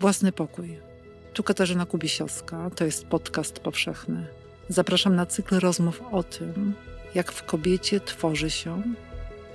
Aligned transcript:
Własny 0.00 0.32
pokój. 0.32 0.78
Tu 1.34 1.42
Katarzyna 1.42 1.86
Kubisiowska, 1.86 2.70
to 2.76 2.84
jest 2.84 3.06
podcast 3.06 3.58
powszechny. 3.60 4.26
Zapraszam 4.68 5.16
na 5.16 5.26
cykl 5.26 5.58
rozmów 5.58 6.02
o 6.12 6.22
tym, 6.22 6.74
jak 7.14 7.32
w 7.32 7.44
kobiecie 7.44 8.00
tworzy 8.00 8.50
się 8.50 8.82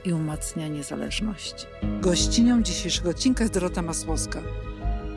i 0.06 0.14
umacnia 0.14 0.68
niezależność. 0.68 1.68
Gościnią 2.02 2.64
dzisiejszego 2.64 3.10
odcinka 3.10 3.44
jest 3.44 3.54
Dorota 3.54 3.82
Masłowska. 3.82 4.42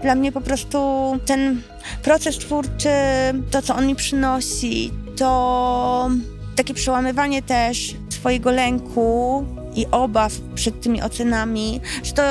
Dla 0.03 0.15
mnie 0.15 0.33
po 0.33 0.41
prostu 0.41 0.79
ten 1.27 1.63
proces 2.03 2.39
twórczy, 2.39 2.89
to 3.51 3.63
co 3.63 3.75
on 3.75 3.87
mi 3.87 3.97
przynosi, 3.97 4.93
to 5.17 6.11
takie 6.57 6.75
przełamywanie 6.75 7.43
też 7.43 7.95
swojego 8.09 8.51
lęku 8.51 9.45
i 9.75 9.87
obaw 9.91 10.33
przed 10.55 10.81
tymi 10.81 11.03
ocenami, 11.03 11.81
że 12.03 12.13
to 12.13 12.23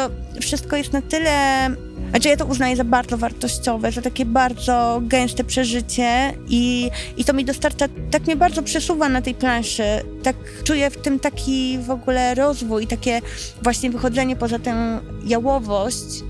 wszystko 0.41 0.75
jest 0.75 0.93
na 0.93 1.01
tyle 1.01 1.69
znaczy 2.09 2.29
ja 2.29 2.37
to 2.37 2.45
uznaję 2.45 2.75
za 2.75 2.83
bardzo 2.83 3.17
wartościowe, 3.17 3.91
za 3.91 4.01
takie 4.01 4.25
bardzo 4.25 5.01
gęste 5.03 5.43
przeżycie 5.43 6.33
i, 6.47 6.91
i 7.17 7.25
to 7.25 7.33
mi 7.33 7.45
dostarcza, 7.45 7.85
tak 8.11 8.25
mnie 8.25 8.35
bardzo 8.35 8.63
przesuwa 8.63 9.09
na 9.09 9.21
tej 9.21 9.35
planszy. 9.35 9.83
Tak 10.23 10.35
czuję 10.63 10.89
w 10.89 10.97
tym 10.97 11.19
taki 11.19 11.79
w 11.79 11.89
ogóle 11.89 12.35
rozwój 12.35 12.87
takie 12.87 13.21
właśnie 13.61 13.89
wychodzenie 13.89 14.35
poza 14.35 14.59
tę 14.59 14.99
jałowość 15.25 16.23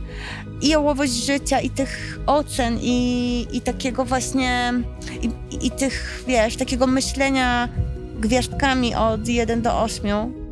i 0.61 0.67
jałowość 0.67 1.13
życia 1.13 1.59
i 1.59 1.69
tych 1.69 2.19
ocen 2.25 2.79
i, 2.81 3.47
i 3.51 3.61
takiego 3.61 4.05
właśnie 4.05 4.73
i, 5.21 5.29
i 5.67 5.71
tych, 5.71 6.23
wiesz, 6.27 6.55
takiego 6.55 6.87
myślenia 6.87 7.69
gwiazdkami 8.19 8.95
od 8.95 9.27
1 9.27 9.61
do 9.61 9.81
8 9.81 10.44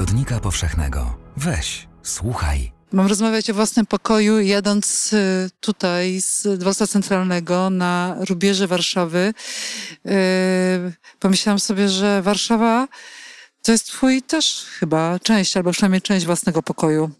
Tygodnika 0.00 0.40
Powszechnego. 0.40 1.14
Weź, 1.36 1.88
słuchaj. 2.02 2.72
Mam 2.92 3.06
rozmawiać 3.06 3.50
o 3.50 3.54
własnym 3.54 3.86
pokoju, 3.86 4.40
jadąc 4.40 5.12
y, 5.12 5.50
tutaj 5.60 6.20
z 6.20 6.58
dworca 6.58 6.86
centralnego 6.86 7.70
na 7.70 8.16
rubieży 8.28 8.66
Warszawy. 8.66 9.34
Yy, 10.04 10.12
pomyślałam 11.18 11.60
sobie, 11.60 11.88
że 11.88 12.22
Warszawa 12.22 12.88
to 13.62 13.72
jest 13.72 13.86
twój 13.86 14.22
też 14.22 14.66
chyba 14.78 15.18
część, 15.18 15.56
albo 15.56 15.72
przynajmniej 15.72 16.02
część 16.02 16.26
własnego 16.26 16.62
pokoju. 16.62 17.10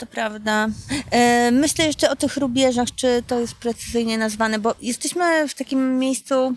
To 0.00 0.06
prawda. 0.06 0.68
E, 1.10 1.50
myślę 1.50 1.86
jeszcze 1.86 2.10
o 2.10 2.16
tych 2.16 2.36
rubieżach, 2.36 2.88
czy 2.94 3.22
to 3.26 3.40
jest 3.40 3.54
precyzyjnie 3.54 4.18
nazwane, 4.18 4.58
bo 4.58 4.74
jesteśmy 4.82 5.48
w 5.48 5.54
takim 5.54 5.98
miejscu 5.98 6.54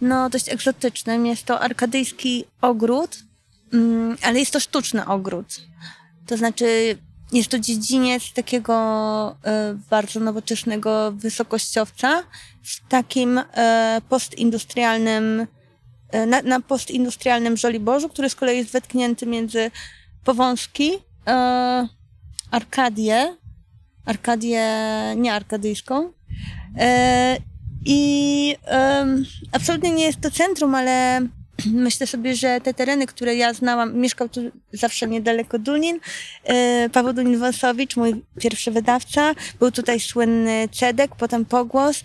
no, 0.00 0.30
dość 0.30 0.48
egzotycznym. 0.48 1.26
Jest 1.26 1.44
to 1.44 1.60
arkadyjski 1.60 2.44
ogród, 2.60 3.27
Mm, 3.72 4.16
ale 4.22 4.38
jest 4.38 4.52
to 4.52 4.60
sztuczny 4.60 5.06
ogród. 5.06 5.60
To 6.26 6.36
znaczy, 6.36 6.98
jest 7.32 7.48
to 7.48 7.58
dziedziniec 7.58 8.32
takiego 8.32 8.74
e, 9.44 9.74
bardzo 9.90 10.20
nowoczesnego 10.20 11.12
wysokościowca 11.12 12.22
w 12.62 12.88
takim 12.88 13.38
e, 13.38 14.00
postindustrialnym, 14.08 15.46
e, 16.10 16.26
na, 16.26 16.42
na 16.42 16.60
postindustrialnym 16.60 17.56
Żoliborzu, 17.56 18.08
który 18.08 18.30
z 18.30 18.34
kolei 18.34 18.58
jest 18.58 18.70
wetknięty 18.70 19.26
między 19.26 19.70
Powązki, 20.24 20.90
Arkadię, 22.50 23.36
Arkadię 24.04 24.64
nie 25.16 25.32
arkadyjską. 25.34 26.12
I 27.84 28.56
absolutnie 29.52 29.90
nie 29.90 30.04
jest 30.04 30.20
to 30.20 30.30
centrum, 30.30 30.74
ale 30.74 31.20
Myślę 31.66 32.06
sobie, 32.06 32.36
że 32.36 32.60
te 32.60 32.74
tereny, 32.74 33.06
które 33.06 33.34
ja 33.34 33.54
znałam, 33.54 33.96
mieszkał 33.96 34.28
tu 34.28 34.40
zawsze 34.72 35.06
niedaleko 35.06 35.58
Dunin, 35.58 36.00
e, 36.44 36.90
Paweł 36.90 37.12
Dunin-Wąsowicz, 37.12 37.96
mój 37.96 38.24
pierwszy 38.40 38.70
wydawca, 38.70 39.34
był 39.58 39.70
tutaj 39.70 40.00
słynny 40.00 40.68
Cedek, 40.72 41.16
potem 41.16 41.44
Pogłos. 41.44 42.02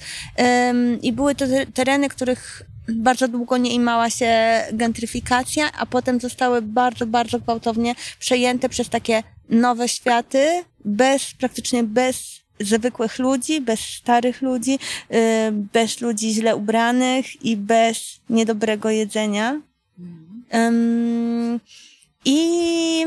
I 1.01 1.13
były 1.13 1.35
to 1.35 1.45
tereny, 1.73 2.09
których 2.09 2.63
bardzo 2.87 3.27
długo 3.27 3.57
nie 3.57 3.73
imała 3.73 4.09
się 4.09 4.61
gentryfikacja, 4.73 5.71
a 5.71 5.85
potem 5.85 6.19
zostały 6.19 6.61
bardzo, 6.61 7.05
bardzo 7.05 7.39
gwałtownie 7.39 7.95
przejęte 8.19 8.69
przez 8.69 8.89
takie 8.89 9.23
nowe 9.49 9.87
światy, 9.87 10.63
bez, 10.85 11.33
praktycznie 11.33 11.83
bez 11.83 12.42
zwykłych 12.59 13.19
ludzi, 13.19 13.61
bez 13.61 13.79
starych 13.79 14.41
ludzi, 14.41 14.79
y, 15.11 15.17
bez 15.51 16.01
ludzi 16.01 16.33
źle 16.33 16.55
ubranych 16.55 17.45
i 17.45 17.57
bez 17.57 18.19
niedobrego 18.29 18.89
jedzenia. 18.89 19.61
Um, 20.53 21.59
I 22.25 23.05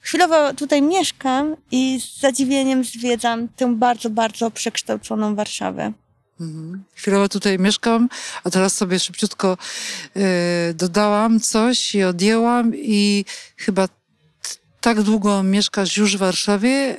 chwilowo 0.00 0.54
tutaj 0.54 0.82
mieszkam 0.82 1.56
i 1.70 2.00
z 2.00 2.20
zadziwieniem 2.20 2.84
zwiedzam 2.84 3.48
tę 3.48 3.74
bardzo, 3.74 4.10
bardzo 4.10 4.50
przekształconą 4.50 5.34
Warszawę. 5.34 5.92
Mhm. 6.40 6.84
Chwilowo 6.94 7.28
tutaj 7.28 7.58
mieszkam, 7.58 8.08
a 8.44 8.50
teraz 8.50 8.74
sobie 8.74 8.98
szybciutko 8.98 9.58
y, 10.16 10.74
dodałam 10.74 11.40
coś 11.40 11.94
i 11.94 12.02
odjęłam 12.02 12.72
i 12.74 13.24
chyba 13.56 13.88
tak 14.80 15.02
długo 15.02 15.42
mieszkasz 15.42 15.96
już 15.96 16.16
w 16.16 16.18
Warszawie, 16.18 16.96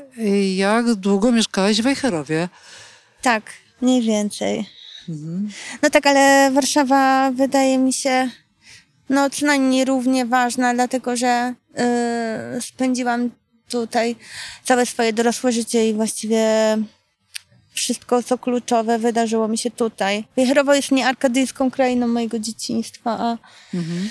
jak 0.55 0.93
długo 0.93 1.31
mieszkałeś 1.31 1.81
w 1.81 1.83
Wejherowie? 1.83 2.49
Tak, 3.21 3.43
mniej 3.81 4.01
więcej. 4.01 4.69
Mhm. 5.09 5.49
No 5.81 5.89
tak, 5.89 6.07
ale 6.07 6.51
Warszawa 6.51 7.31
wydaje 7.31 7.77
mi 7.77 7.93
się 7.93 8.29
no 9.09 9.29
co 9.29 9.45
najmniej 9.45 9.85
równie 9.85 10.25
ważna, 10.25 10.73
dlatego 10.73 11.15
że 11.15 11.53
yy, 12.53 12.61
spędziłam 12.61 13.29
tutaj 13.69 14.15
całe 14.63 14.85
swoje 14.85 15.13
dorosłe 15.13 15.51
życie 15.51 15.89
i 15.89 15.93
właściwie 15.93 16.43
wszystko, 17.73 18.23
co 18.23 18.37
kluczowe, 18.37 18.99
wydarzyło 18.99 19.47
mi 19.47 19.57
się 19.57 19.71
tutaj. 19.71 20.27
Wejherowo 20.35 20.73
jest 20.73 20.91
nie 20.91 21.07
arkadyjską 21.07 21.71
krainą 21.71 22.07
mojego 22.07 22.39
dzieciństwa, 22.39 23.17
a 23.19 23.37
mhm. 23.73 24.09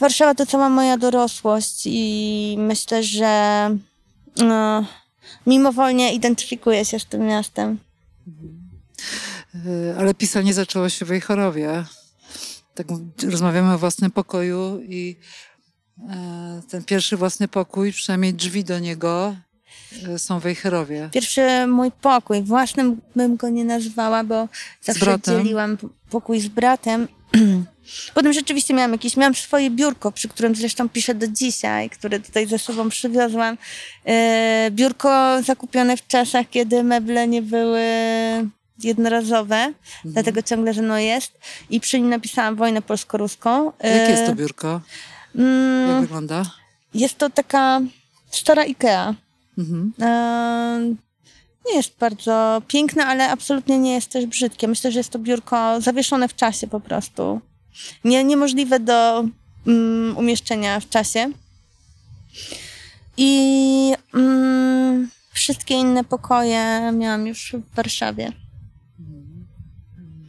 Warszawa 0.00 0.34
to 0.34 0.46
cała 0.46 0.68
moja 0.68 0.96
dorosłość 0.96 1.82
i 1.84 2.56
myślę, 2.58 3.02
że 3.02 3.70
no, 4.36 4.84
mimowolnie 5.46 6.14
identyfikuję 6.14 6.84
się 6.84 6.98
z 6.98 7.06
tym 7.06 7.26
miastem. 7.26 7.78
E, 9.54 9.98
ale 9.98 10.14
pisanie 10.14 10.54
zaczęło 10.54 10.88
się 10.88 11.04
w 11.04 11.08
Wejherowie. 11.08 11.84
Tak 12.74 12.86
rozmawiamy 13.30 13.74
o 13.74 13.78
własnym 13.78 14.10
pokoju 14.10 14.80
i 14.82 15.16
e, 16.08 16.62
ten 16.70 16.84
pierwszy 16.84 17.16
własny 17.16 17.48
pokój, 17.48 17.92
przynajmniej 17.92 18.34
drzwi 18.34 18.64
do 18.64 18.78
niego 18.78 19.36
są 20.16 20.40
Wejherowie. 20.40 21.08
Pierwszy 21.12 21.66
mój 21.66 21.90
pokój, 21.90 22.42
własnym 22.42 23.00
bym 23.16 23.36
go 23.36 23.48
nie 23.48 23.64
nazwała, 23.64 24.24
bo 24.24 24.48
zawsze 24.82 25.18
dzieliłam 25.26 25.78
pokój 26.10 26.40
z 26.40 26.48
bratem. 26.48 27.08
Potem 28.14 28.32
rzeczywiście 28.32 28.74
miałam 28.74 28.92
jakieś, 28.92 29.16
miałam 29.16 29.34
swoje 29.34 29.70
biurko, 29.70 30.12
przy 30.12 30.28
którym 30.28 30.54
zresztą 30.54 30.88
piszę 30.88 31.14
do 31.14 31.28
dzisiaj, 31.28 31.90
które 31.90 32.20
tutaj 32.20 32.46
ze 32.46 32.58
sobą 32.58 32.88
przywiozłam. 32.88 33.58
E, 34.04 34.68
biurko 34.70 35.42
zakupione 35.42 35.96
w 35.96 36.06
czasach, 36.06 36.46
kiedy 36.50 36.84
meble 36.84 37.28
nie 37.28 37.42
były 37.42 37.80
jednorazowe, 38.82 39.56
mhm. 39.56 39.74
dlatego 40.04 40.42
ciągle 40.42 40.74
że 40.74 40.82
no 40.82 40.98
jest. 40.98 41.38
I 41.70 41.80
przy 41.80 42.00
nim 42.00 42.08
napisałam 42.08 42.56
wojnę 42.56 42.82
polsko-ruską. 42.82 43.72
E, 43.78 43.98
Jakie 43.98 44.12
jest 44.12 44.26
to 44.26 44.34
biurko? 44.34 44.80
Mm, 45.34 45.90
Jak 45.90 46.00
wygląda? 46.00 46.42
Jest 46.94 47.18
to 47.18 47.30
taka 47.30 47.80
stara 48.30 48.64
Ikea. 48.64 49.14
Mhm. 49.58 49.92
Nie 51.68 51.76
jest 51.76 51.98
bardzo 52.00 52.62
piękne, 52.68 53.06
ale 53.06 53.30
absolutnie 53.30 53.78
nie 53.78 53.94
jest 53.94 54.08
też 54.10 54.26
brzydkie. 54.26 54.68
Myślę, 54.68 54.92
że 54.92 54.98
jest 54.98 55.10
to 55.10 55.18
biurko 55.18 55.80
zawieszone 55.80 56.28
w 56.28 56.34
czasie 56.34 56.66
po 56.66 56.80
prostu 56.80 57.40
nie, 58.04 58.24
niemożliwe 58.24 58.80
do 58.80 59.24
um, 59.66 60.14
umieszczenia 60.16 60.80
w 60.80 60.88
czasie. 60.88 61.30
I 63.16 63.94
um, 64.14 65.10
wszystkie 65.30 65.74
inne 65.74 66.04
pokoje 66.04 66.92
miałam 66.92 67.26
już 67.26 67.56
w 67.72 67.74
Warszawie. 67.74 68.32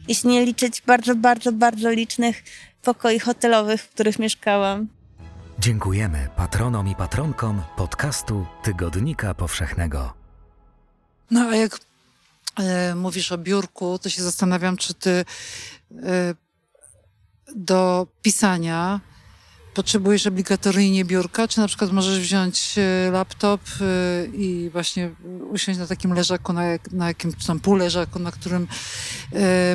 Jeśli 0.08 0.30
nie 0.30 0.46
liczyć 0.46 0.82
bardzo, 0.86 1.14
bardzo, 1.14 1.52
bardzo 1.52 1.90
licznych 1.90 2.42
pokoi 2.82 3.18
hotelowych, 3.18 3.82
w 3.82 3.88
których 3.88 4.18
mieszkałam. 4.18 4.88
Dziękujemy 5.58 6.28
patronom 6.36 6.88
i 6.88 6.94
patronkom 6.94 7.62
podcastu 7.76 8.46
Tygodnika 8.62 9.34
Powszechnego. 9.34 10.19
No 11.30 11.48
a 11.48 11.56
jak 11.56 11.78
e, 12.58 12.94
mówisz 12.94 13.32
o 13.32 13.38
biurku, 13.38 13.98
to 13.98 14.08
się 14.08 14.22
zastanawiam, 14.22 14.76
czy 14.76 14.94
ty 14.94 15.10
e, 15.10 16.34
do 17.56 18.06
pisania 18.22 19.00
potrzebujesz 19.74 20.26
obligatoryjnie 20.26 21.04
biurka, 21.04 21.48
czy 21.48 21.60
na 21.60 21.68
przykład 21.68 21.92
możesz 21.92 22.20
wziąć 22.20 22.74
e, 22.78 23.10
laptop 23.10 23.60
i 24.32 24.70
właśnie 24.72 25.10
usiąść 25.50 25.78
na 25.78 25.86
takim 25.86 26.12
leżaku, 26.12 26.52
na, 26.52 26.64
jak, 26.64 26.92
na 26.92 27.08
jakimś 27.08 27.46
tam 27.46 27.60
półleżaku, 27.60 28.18
na 28.18 28.32
którym 28.32 28.68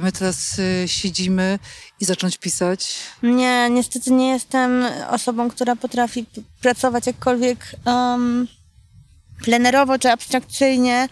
my 0.01 0.11
teraz 0.11 0.61
siedzimy 0.85 1.59
i 1.99 2.05
zacząć 2.05 2.37
pisać? 2.37 2.95
Nie, 3.23 3.69
niestety 3.69 4.11
nie 4.11 4.29
jestem 4.29 4.85
osobą, 5.09 5.49
która 5.49 5.75
potrafi 5.75 6.25
pracować 6.61 7.07
jakkolwiek 7.07 7.75
um, 7.85 8.47
plenerowo 9.43 9.99
czy 9.99 10.11
abstrakcyjnie. 10.11 11.09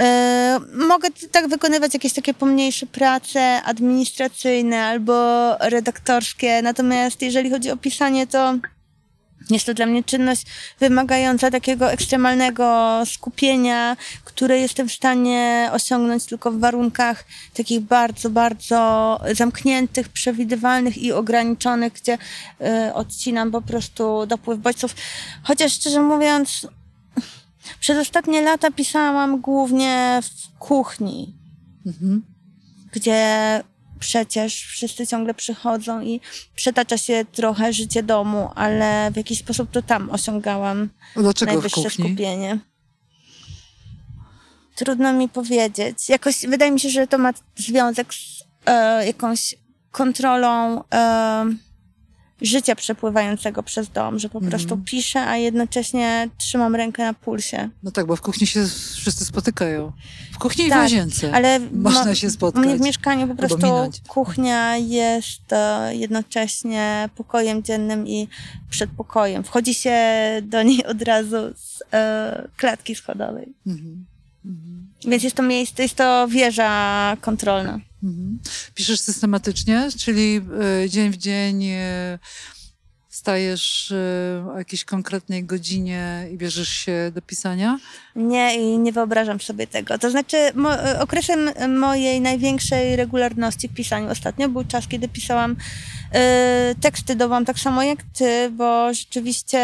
E, 0.00 0.60
mogę 0.74 1.08
tak 1.30 1.48
wykonywać 1.48 1.94
jakieś 1.94 2.12
takie 2.12 2.34
pomniejsze 2.34 2.86
prace 2.86 3.62
administracyjne 3.62 4.84
albo 4.84 5.14
redaktorskie, 5.58 6.62
natomiast 6.62 7.22
jeżeli 7.22 7.50
chodzi 7.50 7.70
o 7.70 7.76
pisanie, 7.76 8.26
to 8.26 8.54
jest 9.50 9.66
to 9.66 9.74
dla 9.74 9.86
mnie 9.86 10.04
czynność 10.04 10.46
wymagająca 10.80 11.50
takiego 11.50 11.92
ekstremalnego 11.92 12.98
skupienia, 13.06 13.96
które 14.24 14.58
jestem 14.58 14.88
w 14.88 14.92
stanie 14.92 15.70
osiągnąć 15.72 16.24
tylko 16.24 16.50
w 16.50 16.60
warunkach 16.60 17.24
takich 17.54 17.80
bardzo, 17.80 18.30
bardzo 18.30 19.20
zamkniętych, 19.32 20.08
przewidywalnych 20.08 20.98
i 20.98 21.12
ograniczonych, 21.12 21.92
gdzie 21.92 22.18
y, 22.88 22.94
odcinam 22.94 23.50
po 23.50 23.62
prostu 23.62 24.26
dopływ 24.26 24.58
bodźców. 24.58 24.94
Chociaż 25.42 25.72
szczerze 25.72 26.02
mówiąc, 26.02 26.66
przez 27.80 27.98
ostatnie 27.98 28.42
lata 28.42 28.70
pisałam 28.70 29.40
głównie 29.40 30.20
w 30.22 30.58
kuchni, 30.58 31.34
mhm. 31.86 32.22
gdzie 32.92 33.62
przecież 33.98 34.54
wszyscy 34.54 35.06
ciągle 35.06 35.34
przychodzą 35.34 36.00
i 36.00 36.20
przetacza 36.54 36.98
się 36.98 37.24
trochę 37.32 37.72
życie 37.72 38.02
domu, 38.02 38.50
ale 38.54 39.10
w 39.10 39.16
jakiś 39.16 39.38
sposób 39.38 39.70
to 39.70 39.82
tam 39.82 40.10
osiągałam 40.10 40.88
Dlaczego 41.16 41.52
najwyższe 41.52 41.90
skupienie. 41.90 42.58
Trudno 44.74 45.12
mi 45.12 45.28
powiedzieć. 45.28 46.08
Jakoś 46.08 46.46
wydaje 46.46 46.70
mi 46.70 46.80
się, 46.80 46.90
że 46.90 47.06
to 47.06 47.18
ma 47.18 47.32
związek 47.56 48.14
z 48.14 48.44
e, 48.66 49.06
jakąś 49.06 49.54
kontrolą 49.90 50.84
e, 50.94 51.46
życia 52.42 52.74
przepływającego 52.74 53.62
przez 53.62 53.88
dom, 53.88 54.18
że 54.18 54.28
po 54.28 54.38
mm. 54.38 54.50
prostu 54.50 54.78
piszę, 54.78 55.20
a 55.20 55.36
jednocześnie 55.36 56.28
trzymam 56.38 56.76
rękę 56.76 57.04
na 57.04 57.14
pulsie. 57.14 57.68
No 57.82 57.90
tak, 57.90 58.06
bo 58.06 58.16
w 58.16 58.20
kuchni 58.20 58.46
się 58.46 58.66
wszyscy 58.94 59.24
spotykają. 59.24 59.92
W 60.32 60.38
kuchni 60.38 60.64
tak, 60.64 60.66
i 60.66 60.70
w 60.70 60.72
tak, 60.72 60.82
łazience 60.82 61.32
ale 61.32 61.60
można 61.72 62.14
się 62.14 62.30
spotkać. 62.30 62.64
U 62.64 62.66
mnie 62.66 62.76
w 62.76 62.80
mieszkaniu 62.80 63.28
po 63.28 63.34
prostu 63.34 63.66
kuchnia 64.08 64.76
jest 64.76 65.52
e, 65.52 65.96
jednocześnie 65.96 67.08
pokojem 67.16 67.62
dziennym 67.62 68.08
i 68.08 68.28
przedpokojem. 68.70 69.44
Wchodzi 69.44 69.74
się 69.74 69.96
do 70.42 70.62
niej 70.62 70.84
od 70.86 71.02
razu 71.02 71.36
z 71.56 71.82
e, 71.92 72.48
klatki 72.56 72.94
schodowej. 72.94 73.54
Mm 73.66 73.78
-hmm. 73.78 74.12
Więc 75.10 75.22
jest 75.22 75.36
to 75.36 75.42
miejsce, 75.42 75.82
jest 75.82 75.94
to 75.94 76.28
wieża 76.28 77.16
kontrolna. 77.20 77.80
Mhm. 78.02 78.38
Piszesz 78.74 79.00
systematycznie, 79.00 79.88
czyli 79.98 80.40
y, 80.84 80.90
dzień 80.90 81.10
w 81.10 81.16
dzień 81.16 81.64
y, 81.64 82.18
stajesz 83.08 83.90
y, 83.90 83.96
o 84.54 84.58
jakiejś 84.58 84.84
konkretnej 84.84 85.44
godzinie 85.44 86.28
i 86.32 86.36
bierzesz 86.36 86.68
się 86.68 87.10
do 87.14 87.22
pisania? 87.22 87.78
Nie, 88.16 88.56
i 88.56 88.78
nie 88.78 88.92
wyobrażam 88.92 89.40
sobie 89.40 89.66
tego. 89.66 89.98
To 89.98 90.10
znaczy, 90.10 90.36
mo 90.54 90.70
okresem 91.00 91.50
mojej 91.78 92.20
największej 92.20 92.96
regularności 92.96 93.68
w 93.68 93.74
pisaniu 93.74 94.10
ostatnio 94.10 94.48
był 94.48 94.64
czas, 94.64 94.88
kiedy 94.88 95.08
pisałam 95.08 95.56
teksty 96.80 97.14
do 97.16 97.28
wam 97.28 97.44
tak 97.44 97.58
samo 97.58 97.82
jak 97.82 97.98
ty, 98.02 98.50
bo 98.50 98.94
rzeczywiście 98.94 99.60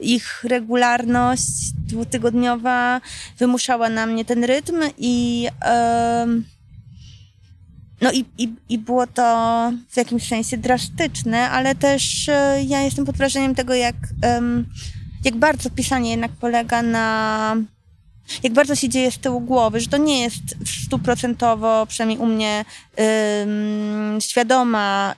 ich 0.00 0.44
regularność 0.44 1.72
dwutygodniowa 1.86 3.00
wymuszała 3.38 3.88
na 3.88 4.06
mnie 4.06 4.24
ten 4.24 4.44
rytm 4.44 4.76
i 4.98 5.48
no 8.04 8.12
i, 8.12 8.24
i, 8.38 8.52
i 8.68 8.78
było 8.78 9.06
to 9.06 9.22
w 9.90 9.96
jakimś 9.96 10.28
sensie 10.28 10.56
drastyczne, 10.56 11.50
ale 11.50 11.74
też 11.74 12.28
e, 12.28 12.62
ja 12.66 12.80
jestem 12.80 13.04
pod 13.04 13.16
wrażeniem 13.16 13.54
tego, 13.54 13.74
jak, 13.74 13.96
jak 15.24 15.36
bardzo 15.36 15.70
pisanie 15.70 16.10
jednak 16.10 16.30
polega 16.32 16.82
na 16.82 17.56
jak 18.42 18.52
bardzo 18.52 18.74
się 18.74 18.88
dzieje 18.88 19.10
z 19.10 19.18
tyłu 19.18 19.40
głowy, 19.40 19.80
że 19.80 19.86
to 19.86 19.96
nie 19.96 20.20
jest 20.22 20.42
stuprocentowo, 20.84 21.86
przynajmniej 21.86 22.18
u 22.18 22.26
mnie, 22.26 22.64
świadoma 24.20 25.14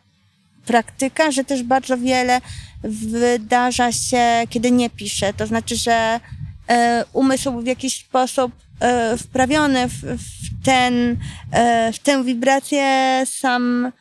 praktyka, 0.67 1.31
że 1.31 1.45
też 1.45 1.63
bardzo 1.63 1.99
wiele 1.99 2.41
wydarza 2.85 3.93
się, 3.93 4.23
kiedy 4.51 4.71
nie 4.71 4.91
piszę. 4.91 5.33
To 5.35 5.47
znaczy, 5.47 5.77
że 5.77 6.21
e, 6.69 7.05
umysł 7.13 7.61
w 7.61 7.67
jakiś 7.67 8.01
sposób 8.01 8.53
e, 8.81 9.19
wprawiony 9.19 9.89
w, 9.89 9.93
w, 9.93 10.46
ten, 10.67 11.17
e, 11.53 11.93
w 11.93 11.99
tę 11.99 12.25
wibrację 12.25 13.23
sam, 13.27 13.93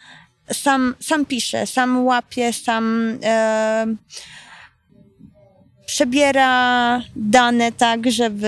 sam, 0.51 0.95
sam 0.99 1.25
pisze, 1.25 1.67
sam 1.67 2.05
łapie, 2.05 2.53
sam 2.53 3.17
e, 3.23 3.85
przebiera 5.85 7.01
dane 7.15 7.71
tak, 7.71 8.11
żeby 8.11 8.47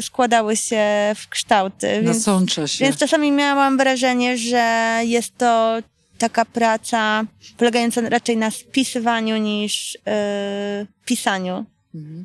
składały 0.00 0.56
się 0.56 0.84
w 1.16 1.28
kształty. 1.28 2.02
Nasącza 2.02 2.66
się. 2.66 2.84
Więc 2.84 2.96
czasami 2.96 3.32
miałam 3.32 3.76
wrażenie, 3.76 4.38
że 4.38 5.00
jest 5.04 5.38
to 5.38 5.78
taka 6.18 6.44
praca 6.44 7.24
polegająca 7.56 8.00
raczej 8.00 8.36
na 8.36 8.50
spisywaniu 8.50 9.36
niż 9.36 9.98
e, 10.06 10.86
pisaniu. 11.04 11.64
Mhm. 11.94 12.24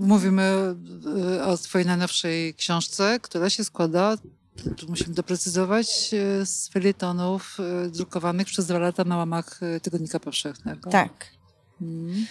Mówimy 0.00 0.42
e, 1.38 1.44
o 1.44 1.56
twojej 1.56 1.86
najnowszej 1.86 2.54
książce, 2.54 3.20
która 3.22 3.50
się 3.50 3.64
składa, 3.64 4.16
tu 4.76 4.88
musimy 4.88 5.14
doprecyzować, 5.14 6.10
e, 6.14 6.46
z 6.46 6.68
felietonów 6.68 7.56
e, 7.60 7.88
drukowanych 7.88 8.46
przez 8.46 8.66
dwa 8.66 8.78
lata 8.78 9.04
na 9.04 9.16
łamach 9.16 9.60
Tygodnika 9.82 10.20
Powszechnego. 10.20 10.90
Tak. 10.90 11.30
Hmm. 11.78 12.26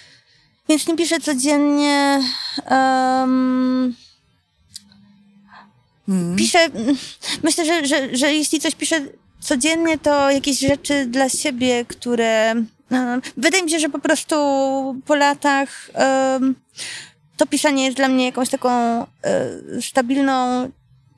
Więc 0.69 0.87
nie 0.87 0.95
piszę 0.95 1.19
codziennie. 1.19 2.23
Um. 2.71 3.95
Piszę, 6.37 6.69
myślę, 7.43 7.65
że, 7.65 7.85
że, 7.85 8.17
że 8.17 8.33
jeśli 8.33 8.59
coś 8.59 8.75
piszę 8.75 9.05
codziennie, 9.39 9.97
to 9.97 10.31
jakieś 10.31 10.59
rzeczy 10.59 11.05
dla 11.05 11.29
siebie, 11.29 11.85
które 11.85 12.55
Wydaje 13.37 13.63
mi 13.63 13.71
się, 13.71 13.79
że 13.79 13.89
po 13.89 13.99
prostu 13.99 14.35
po 15.05 15.15
latach 15.15 15.89
to 17.37 17.45
pisanie 17.45 17.85
jest 17.85 17.97
dla 17.97 18.07
mnie 18.07 18.25
jakąś 18.25 18.49
taką 18.49 18.69
e, 18.71 19.05
stabilną 19.81 20.69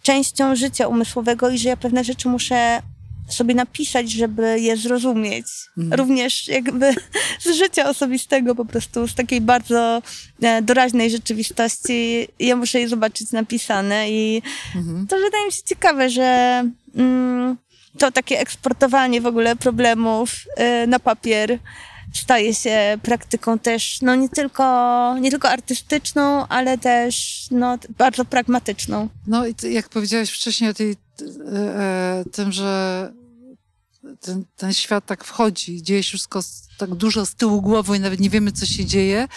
częścią 0.01 0.55
życia 0.55 0.87
umysłowego 0.87 1.49
i 1.49 1.57
że 1.57 1.69
ja 1.69 1.77
pewne 1.77 2.03
rzeczy 2.03 2.29
muszę 2.29 2.81
sobie 3.29 3.55
napisać, 3.55 4.11
żeby 4.11 4.59
je 4.59 4.77
zrozumieć. 4.77 5.45
Mhm. 5.77 5.99
Również 5.99 6.47
jakby 6.47 6.95
z 7.39 7.55
życia 7.55 7.89
osobistego, 7.89 8.55
po 8.55 8.65
prostu 8.65 9.07
z 9.07 9.15
takiej 9.15 9.41
bardzo 9.41 10.01
e, 10.41 10.61
doraźnej 10.61 11.09
rzeczywistości. 11.09 12.27
Ja 12.39 12.55
muszę 12.55 12.79
je 12.79 12.89
zobaczyć 12.89 13.31
napisane 13.31 14.11
i 14.11 14.41
mhm. 14.75 15.07
to 15.07 15.17
wydaje 15.17 15.45
mi 15.45 15.51
się 15.51 15.63
ciekawe, 15.65 16.09
że 16.09 16.63
mm, 16.95 17.57
to 17.97 18.11
takie 18.11 18.39
eksportowanie 18.39 19.21
w 19.21 19.25
ogóle 19.25 19.55
problemów 19.55 20.33
y, 20.83 20.87
na 20.87 20.99
papier 20.99 21.59
staje 22.13 22.53
się 22.53 22.99
praktyką 23.01 23.59
też, 23.59 24.01
no 24.01 24.15
nie 24.15 24.29
tylko, 24.29 25.15
nie 25.21 25.31
tylko 25.31 25.49
artystyczną, 25.49 26.47
ale 26.47 26.77
też 26.77 27.45
no, 27.51 27.77
bardzo 27.97 28.25
pragmatyczną. 28.25 29.09
No 29.27 29.47
i 29.47 29.55
jak 29.63 29.89
powiedziałeś 29.89 30.31
wcześniej 30.31 30.69
o 30.69 30.73
tej, 30.73 30.95
e, 31.53 32.23
tym, 32.31 32.51
że 32.51 33.11
ten, 34.21 34.45
ten 34.55 34.73
świat 34.73 35.05
tak 35.05 35.23
wchodzi, 35.23 35.83
dzieje 35.83 36.03
się 36.03 36.09
wszystko 36.09 36.39
tak 36.77 36.95
dużo 36.95 37.25
z 37.25 37.35
tyłu 37.35 37.61
głowy 37.61 37.97
i 37.97 37.99
nawet 37.99 38.19
nie 38.19 38.29
wiemy, 38.29 38.51
co 38.51 38.65
się 38.65 38.85
dzieje, 38.85 39.27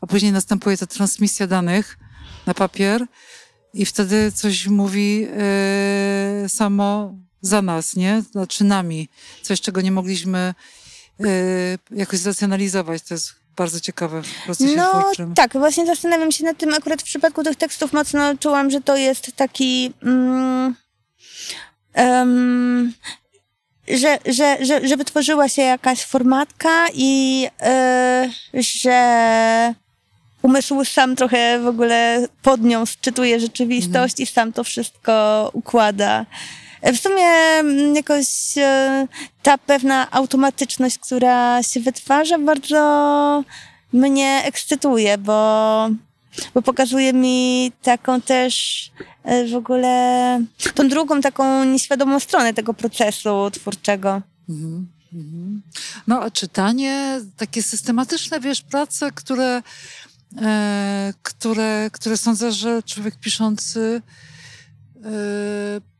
a 0.00 0.06
później 0.06 0.32
następuje 0.32 0.76
ta 0.76 0.86
transmisja 0.86 1.46
danych 1.46 1.98
na 2.46 2.54
papier 2.54 3.06
i 3.74 3.86
wtedy 3.86 4.32
coś 4.32 4.66
mówi 4.66 5.26
e, 5.30 6.48
samo 6.48 7.14
za 7.42 7.62
nas, 7.62 7.96
nie? 7.96 8.22
Znaczy 8.32 8.64
nami. 8.64 9.08
Coś, 9.42 9.60
czego 9.60 9.80
nie 9.80 9.92
mogliśmy 9.92 10.54
y, 11.20 11.78
jakoś 11.90 12.18
zracjonalizować. 12.18 13.02
To 13.02 13.14
jest 13.14 13.34
bardzo 13.56 13.80
ciekawe 13.80 14.22
w 14.22 14.44
procesie 14.44 14.76
no, 14.76 15.00
twórczym. 15.00 15.34
Tak, 15.34 15.52
właśnie 15.52 15.86
zastanawiam 15.86 16.32
się 16.32 16.44
nad 16.44 16.58
tym. 16.58 16.74
Akurat 16.74 17.02
w 17.02 17.04
przypadku 17.04 17.44
tych 17.44 17.56
tekstów 17.56 17.92
mocno 17.92 18.36
czułam, 18.38 18.70
że 18.70 18.80
to 18.80 18.96
jest 18.96 19.36
taki... 19.36 19.92
Mm, 20.02 20.74
um, 21.96 22.92
że, 23.88 24.18
że, 24.26 24.64
że, 24.64 24.88
że 24.88 24.96
wytworzyła 24.96 25.48
się 25.48 25.62
jakaś 25.62 26.04
formatka 26.04 26.86
i 26.94 27.42
yy, 28.52 28.62
że 28.62 29.74
umysł 30.42 30.84
sam 30.84 31.16
trochę 31.16 31.60
w 31.60 31.66
ogóle 31.66 32.26
pod 32.42 32.60
nią 32.60 32.86
sczytuje 32.86 33.40
rzeczywistość 33.40 34.14
mm. 34.14 34.22
i 34.22 34.26
sam 34.26 34.52
to 34.52 34.64
wszystko 34.64 35.50
układa. 35.52 36.26
W 36.82 36.96
sumie 36.96 37.24
mm, 37.24 37.94
jakoś 37.94 38.58
e, 38.58 39.06
ta 39.42 39.58
pewna 39.58 40.10
automatyczność, 40.10 40.98
która 40.98 41.62
się 41.62 41.80
wytwarza, 41.80 42.38
bardzo 42.38 43.44
mnie 43.92 44.42
ekscytuje, 44.44 45.18
bo, 45.18 45.88
bo 46.54 46.62
pokazuje 46.62 47.12
mi 47.12 47.72
taką 47.82 48.20
też 48.20 48.84
e, 49.24 49.48
w 49.48 49.54
ogóle 49.54 50.40
tą 50.74 50.88
drugą 50.88 51.20
taką 51.20 51.64
nieświadomą 51.64 52.20
stronę 52.20 52.54
tego 52.54 52.74
procesu 52.74 53.50
twórczego. 53.52 54.22
Mhm, 54.48 54.88
mhm. 55.12 55.62
No, 56.06 56.22
a 56.22 56.30
czytanie, 56.30 57.20
takie 57.36 57.62
systematyczne, 57.62 58.40
wiesz, 58.40 58.62
prace, 58.62 59.10
które, 59.10 59.62
e, 60.42 61.14
które, 61.22 61.90
które 61.92 62.16
sądzę, 62.16 62.52
że 62.52 62.82
człowiek 62.82 63.16
piszący 63.16 64.02
e, 64.96 65.91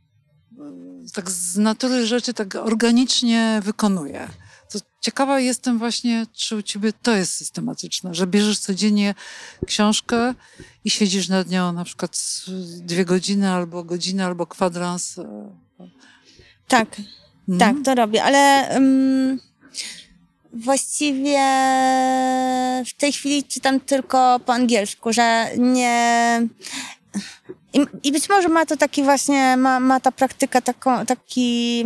tak 1.12 1.30
z 1.30 1.56
natury 1.56 2.06
rzeczy 2.06 2.34
tak 2.34 2.54
organicznie 2.54 3.60
wykonuje. 3.64 4.28
To 4.70 4.78
ciekawa 5.00 5.40
jestem 5.40 5.78
właśnie, 5.78 6.26
czy 6.32 6.56
u 6.56 6.62
ciebie 6.62 6.92
to 7.02 7.16
jest 7.16 7.34
systematyczne, 7.34 8.14
że 8.14 8.26
bierzesz 8.26 8.58
codziennie 8.58 9.14
książkę 9.66 10.34
i 10.84 10.90
siedzisz 10.90 11.28
nad 11.28 11.48
nią 11.48 11.72
na 11.72 11.84
przykład 11.84 12.42
dwie 12.78 13.04
godziny, 13.04 13.50
albo 13.50 13.84
godzinę, 13.84 14.26
albo 14.26 14.46
kwadrans. 14.46 15.18
e, 15.18 15.50
Tak, 16.68 16.88
mhm. 17.48 17.58
tak, 17.58 17.84
to 17.84 17.94
robię, 17.94 18.24
ale 18.24 18.68
um, 18.74 19.40
właściwie 20.52 21.38
w 22.86 22.94
tej 22.96 23.12
chwili 23.12 23.44
czytam 23.44 23.80
tylko 23.80 24.40
po 24.46 24.52
angielsku, 24.52 25.12
że 25.12 25.50
nie. 25.58 26.48
I, 27.72 27.86
i 28.04 28.12
być 28.12 28.28
może 28.28 28.48
ma 28.48 28.66
to 28.66 28.76
taki 28.76 29.02
właśnie, 29.02 29.56
ma, 29.56 29.80
ma 29.80 30.00
ta 30.00 30.12
praktyka 30.12 30.60
taką, 30.60 31.06
taki 31.06 31.84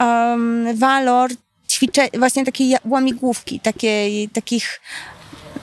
um, 0.00 0.76
walor 0.76 1.30
ćwicze, 1.68 2.08
właśnie 2.18 2.44
takiej 2.44 2.76
łamigłówki, 2.84 3.60
takiej, 3.60 4.28
takich, 4.28 4.80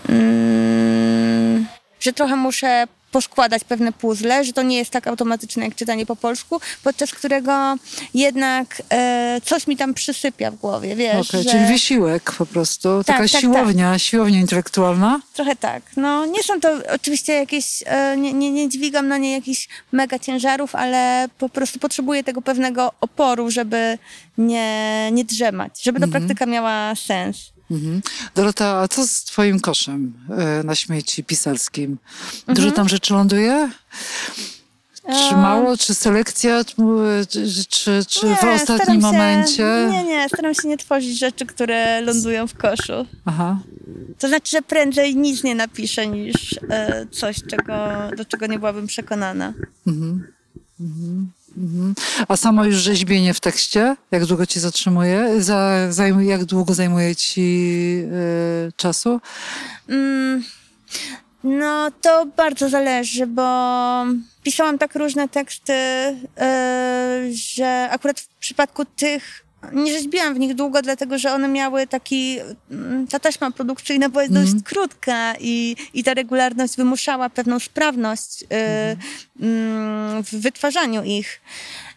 mm, 0.09 1.65
że 1.99 2.13
trochę 2.13 2.35
muszę 2.35 2.87
poskładać 3.13 3.63
pewne 3.63 3.91
puzzle, 3.91 4.43
że 4.43 4.53
to 4.53 4.61
nie 4.61 4.77
jest 4.77 4.91
tak 4.91 5.07
automatyczne 5.07 5.65
jak 5.65 5.75
czytanie 5.75 6.05
po 6.05 6.15
polsku, 6.15 6.61
podczas 6.83 7.11
którego 7.11 7.75
jednak 8.13 8.81
e, 8.91 9.41
coś 9.43 9.67
mi 9.67 9.77
tam 9.77 9.93
przysypia 9.93 10.51
w 10.51 10.55
głowie, 10.55 10.95
wiesz, 10.95 11.29
Okej, 11.29 11.43
że 11.43 11.49
czyli 11.51 11.65
wysiłek 11.65 12.31
po 12.31 12.45
prostu. 12.45 13.03
Taka 13.03 13.19
tak, 13.19 13.31
tak. 13.31 13.41
siłownia, 13.41 13.99
siłownia 13.99 14.39
intelektualna. 14.39 15.21
trochę 15.33 15.55
tak. 15.55 15.83
No 15.97 16.25
nie 16.25 16.43
są 16.43 16.59
to 16.59 16.69
oczywiście 16.95 17.33
jakieś, 17.33 17.83
e, 17.85 18.17
nie, 18.17 18.33
nie, 18.33 18.51
nie 18.51 18.69
dźwigam 18.69 19.07
na 19.07 19.17
nie 19.17 19.31
jakichś 19.31 19.67
mega 19.91 20.19
ciężarów, 20.19 20.75
ale 20.75 21.27
po 21.37 21.49
prostu 21.49 21.79
potrzebuję 21.79 22.23
tego 22.23 22.41
pewnego 22.41 22.91
oporu, 23.01 23.51
żeby 23.51 23.97
nie, 24.37 25.09
nie 25.11 25.25
drzemać, 25.25 25.83
żeby 25.83 25.99
ta 25.99 26.07
praktyka 26.07 26.45
miała 26.45 26.95
sens. 26.95 27.52
Mhm. 27.71 28.01
Dorota, 28.35 28.81
a 28.81 28.87
co 28.87 29.07
z 29.07 29.23
twoim 29.23 29.59
koszem 29.59 30.13
e, 30.29 30.63
na 30.63 30.75
śmieci 30.75 31.23
pisarskim? 31.23 31.97
Dużo 32.47 32.67
Mhm. 32.67 32.73
tam 32.73 32.89
rzeczy 32.89 33.13
ląduje? 33.13 33.69
Czy 35.03 35.35
mało? 35.35 35.77
Czy 35.77 35.93
selekcja? 35.93 36.63
Czy, 36.65 36.75
czy, 37.69 38.05
czy, 38.07 38.25
nie, 38.25 38.35
w 38.35 38.43
ostatnim 38.43 39.01
się, 39.01 39.07
momencie? 39.07 39.87
Nie, 39.91 40.03
nie, 40.03 40.29
staram 40.29 40.53
się 40.53 40.67
nie 40.67 40.77
tworzyć 40.77 41.19
rzeczy, 41.19 41.45
które 41.45 42.01
lądują 42.01 42.47
w 42.47 42.53
koszu. 42.57 43.05
Aha. 43.25 43.59
To 44.19 44.27
znaczy, 44.27 44.51
że 44.51 44.61
prędzej 44.61 45.15
nic 45.15 45.43
nie 45.43 45.55
napiszę 45.55 46.07
niż 46.07 46.35
e, 46.69 47.05
coś, 47.11 47.35
czego, 47.49 47.73
do 48.17 48.25
czego 48.25 48.47
nie 48.47 48.59
byłabym 48.59 48.87
przekonana. 48.87 49.53
Mhm. 49.87 50.27
Mhm. 50.79 51.31
Mhm. 51.57 51.93
A 52.27 52.37
samo 52.37 52.65
już 52.65 52.75
rzeźbienie 52.75 53.33
w 53.33 53.39
tekście? 53.39 53.95
Jak 54.11 54.25
długo 54.25 54.45
ci 54.45 54.59
zatrzymuje? 54.59 55.41
Za, 55.41 55.91
zajmuje, 55.91 56.27
jak 56.27 56.45
długo 56.45 56.73
zajmuje 56.73 57.15
ci 57.15 57.41
e, 58.67 58.71
czasu? 58.75 59.21
Mm, 59.89 60.43
no, 61.43 61.91
to 62.01 62.25
bardzo 62.37 62.69
zależy, 62.69 63.27
bo 63.27 63.43
pisałam 64.43 64.77
tak 64.77 64.95
różne 64.95 65.29
teksty, 65.29 65.73
e, 65.73 67.21
że 67.33 67.87
akurat 67.91 68.19
w 68.19 68.27
przypadku 68.27 68.85
tych 68.85 69.42
nie 69.71 69.91
rzeźbiłam 69.93 70.33
w 70.33 70.39
nich 70.39 70.53
długo, 70.55 70.81
dlatego 70.81 71.17
że 71.17 71.33
one 71.33 71.47
miały 71.47 71.87
taki. 71.87 72.37
mm, 72.71 73.07
Ta 73.07 73.19
taśma 73.19 73.51
produkcyjna 73.51 74.09
była 74.09 74.23
Mhm. 74.23 74.45
dość 74.45 74.63
krótka 74.63 75.33
i, 75.39 75.75
i 75.93 76.03
ta 76.03 76.13
regularność 76.13 76.75
wymuszała 76.77 77.29
pewną 77.29 77.59
sprawność 77.59 78.43
e, 78.51 78.95
mm, 79.41 80.23
w 80.23 80.35
wytwarzaniu 80.35 81.03
ich. 81.03 81.41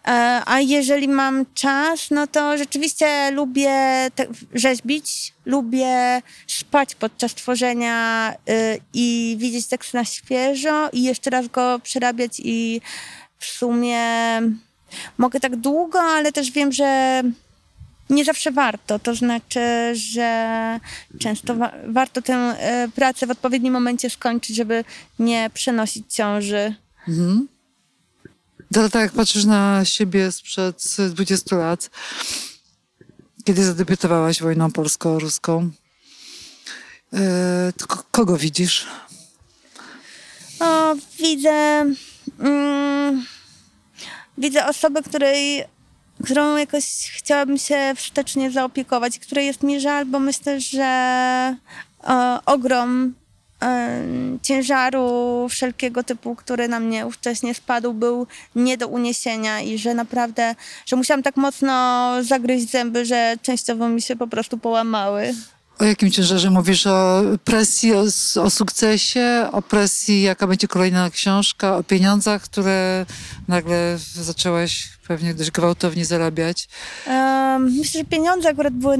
E, 0.09 0.43
A 0.47 0.61
jeżeli 0.61 1.09
mam 1.09 1.47
czas, 1.55 2.11
no 2.11 2.27
to 2.27 2.59
rzeczywiście 2.59 3.31
lubię 3.31 3.71
te, 4.15 4.27
rzeźbić, 4.55 5.33
lubię 5.47 6.23
spać 6.47 6.95
podczas 6.95 7.35
tworzenia 7.35 8.33
y, 8.49 8.81
i 8.95 9.37
widzieć 9.39 9.67
tekst 9.67 9.95
na 9.95 10.05
świeżo 10.05 10.89
i 10.93 11.03
jeszcze 11.03 11.31
raz 11.31 11.49
go 11.49 11.79
przerabiać 11.79 12.33
i 12.45 12.81
w 13.39 13.45
sumie 13.47 14.01
mogę 15.19 15.41
tak 15.41 15.57
długo, 15.57 16.01
ale 16.03 16.33
też 16.33 16.51
wiem, 16.51 16.73
że 16.73 17.23
nie 18.11 18.25
zawsze 18.25 18.51
warto. 18.51 18.99
To 18.99 19.15
znaczy, 19.15 19.61
że 19.95 20.81
często 21.19 21.55
wa- 21.55 21.73
warto 21.87 22.23
tę 22.23 22.57
y, 22.87 22.91
pracę 22.91 23.27
w 23.27 23.31
odpowiednim 23.31 23.73
momencie 23.73 24.11
skończyć, 24.11 24.57
żeby 24.57 24.85
nie 25.19 25.51
przenosić 25.55 26.15
ciąży. 26.15 26.75
Mhm. 27.09 27.49
Dorota, 28.71 29.01
jak 29.01 29.13
patrzysz 29.13 29.45
na 29.45 29.85
siebie 29.85 30.33
sprzed 30.33 30.97
20 31.11 31.57
lat, 31.57 31.91
kiedy 33.45 33.65
zadebiutowałaś 33.65 34.43
wojną 34.43 34.73
polsko-ruską, 34.73 35.71
e, 37.13 37.73
to 37.77 37.87
ko- 37.87 38.05
kogo 38.11 38.37
widzisz? 38.37 38.87
O, 40.61 40.95
widzę. 41.19 41.85
Mm, 42.41 43.25
widzę 44.39 44.67
osobę, 44.67 45.03
której, 45.03 45.65
którą 46.27 46.57
jakoś 46.57 46.85
chciałabym 47.13 47.59
się 47.59 47.93
wstecznie 47.97 48.51
zaopiekować, 48.51 49.19
której 49.19 49.47
jest 49.47 49.63
mi 49.63 49.81
żal, 49.81 50.07
bo 50.07 50.19
myślę, 50.19 50.61
że 50.61 51.57
o, 52.03 52.45
ogrom 52.45 53.15
e, 53.63 54.03
ciężaru 54.43 55.47
wszelkiego 55.51 56.03
typu, 56.03 56.37
który 56.37 56.69
na 56.69 56.81
mnie 56.81 57.07
ówcześnie 57.07 57.55
spadł, 57.55 57.95
był 57.95 58.27
nie 58.55 58.77
do 58.77 58.89
uniesienia 58.89 59.61
i 59.61 59.79
że 59.79 59.95
naprawdę, 59.95 60.55
że 60.87 60.97
musiałam 60.97 61.23
tak 61.23 61.37
mocno 61.37 62.13
zagryźć 62.23 62.71
zęby, 62.71 63.05
że 63.05 63.37
częściowo 63.43 63.89
mi 63.89 64.03
się 64.03 64.17
po 64.17 64.27
prostu 64.27 64.59
połamały. 64.59 65.35
O 65.79 65.85
jakim 65.85 66.11
ciężarze 66.11 66.51
mówisz? 66.51 66.87
O 66.87 67.23
presji, 67.45 67.95
o, 67.95 68.05
o 68.43 68.51
sukcesie, 68.51 69.49
o 69.53 69.63
presji, 69.63 70.23
jaka 70.23 70.47
będzie 70.47 70.69
kolejna 70.69 71.11
książka, 71.11 71.77
o 71.77 71.83
pieniądzach, 71.83 72.43
które 72.43 73.07
nagle 73.49 73.99
zaczęłaś 74.15 74.96
pewnie 75.09 75.35
dość 75.35 75.51
gwałtownie 75.51 76.05
zarabiać. 76.05 76.69
Um, 77.07 77.63
myślę, 77.63 78.01
że 78.01 78.05
pieniądze 78.05 78.49
akurat 78.49 78.73
były 78.73 78.99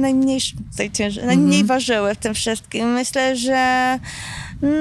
tutaj 0.71 0.91
ciężar, 0.91 1.25
najmniej 1.25 1.63
ważyły 1.63 2.15
w 2.15 2.17
tym 2.17 2.33
wszystkim. 2.33 2.93
Myślę, 2.93 3.35
że 3.35 3.99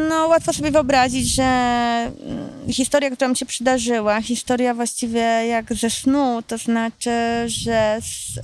no, 0.09 0.27
łatwo 0.27 0.53
sobie 0.53 0.71
wyobrazić, 0.71 1.35
że 1.35 1.43
mm, 1.43 2.73
historia, 2.73 3.11
która 3.11 3.29
mi 3.29 3.37
się 3.37 3.47
przydarzyła, 3.47 4.23
historia 4.23 4.75
właściwie 4.75 5.21
jak 5.47 5.75
ze 5.75 5.91
snu, 5.91 6.43
to 6.47 6.59
znaczy, 6.59 7.11
że 7.47 7.99
z, 8.01 8.35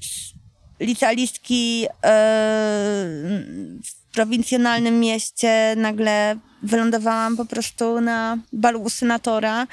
z 0.00 0.32
licealistki 0.80 1.86
w 3.84 4.01
prowincjonalnym 4.12 5.00
mieście 5.00 5.74
nagle 5.76 6.36
wylądowałam 6.62 7.36
po 7.36 7.44
prostu 7.44 8.00
na 8.00 8.38
balu 8.52 8.90
senatora. 8.90 9.66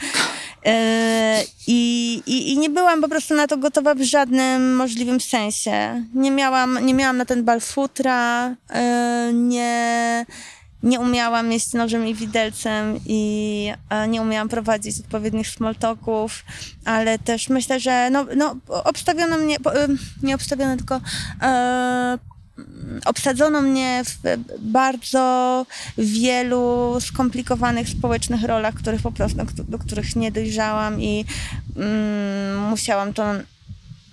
E, 0.65 1.43
I, 1.67 2.13
i, 2.25 2.53
I 2.53 2.57
nie 2.57 2.69
byłam 2.69 3.01
po 3.01 3.09
prostu 3.09 3.35
na 3.35 3.47
to 3.47 3.57
gotowa 3.57 3.95
w 3.95 4.01
żadnym 4.01 4.75
możliwym 4.75 5.21
sensie. 5.21 6.03
Nie 6.13 6.31
miałam, 6.31 6.85
nie 6.85 6.93
miałam 6.93 7.17
na 7.17 7.25
ten 7.25 7.43
bal 7.43 7.61
futra, 7.61 8.55
e, 8.69 9.31
nie, 9.33 10.25
nie 10.83 10.99
umiałam 10.99 11.51
jeść 11.51 11.73
nożem 11.73 12.07
i 12.07 12.15
widelcem 12.15 12.99
i 13.05 13.71
nie 14.09 14.21
umiałam 14.21 14.49
prowadzić 14.49 14.99
odpowiednich 14.99 15.47
small 15.47 15.75
talków, 15.75 16.43
ale 16.85 17.19
też 17.19 17.49
myślę, 17.49 17.79
że 17.79 18.09
no, 18.09 18.25
no, 18.35 18.55
obstawiono 18.67 19.37
mnie, 19.37 19.55
e, 19.55 19.87
nie 20.23 20.35
obstawiono, 20.35 20.77
tylko 20.77 21.01
obsadzono 23.05 23.61
mnie 23.61 24.03
w 24.05 24.37
bardzo 24.59 25.65
wielu 25.97 26.97
skomplikowanych 26.99 27.89
społecznych 27.89 28.43
rolach, 28.43 28.73
których 28.73 29.01
po 29.01 29.11
prostu, 29.11 29.37
do 29.67 29.79
których 29.79 30.15
nie 30.15 30.31
dojrzałam 30.31 31.01
i 31.01 31.25
mm, 31.75 32.69
musiałam 32.69 33.13
to 33.13 33.23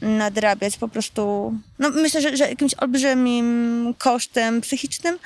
nadrabiać 0.00 0.76
po 0.76 0.88
prostu, 0.88 1.54
no 1.78 1.90
myślę, 1.90 2.20
że, 2.20 2.36
że 2.36 2.48
jakimś 2.48 2.74
olbrzymim 2.74 3.94
kosztem 3.98 4.60
psychicznym. 4.60 5.18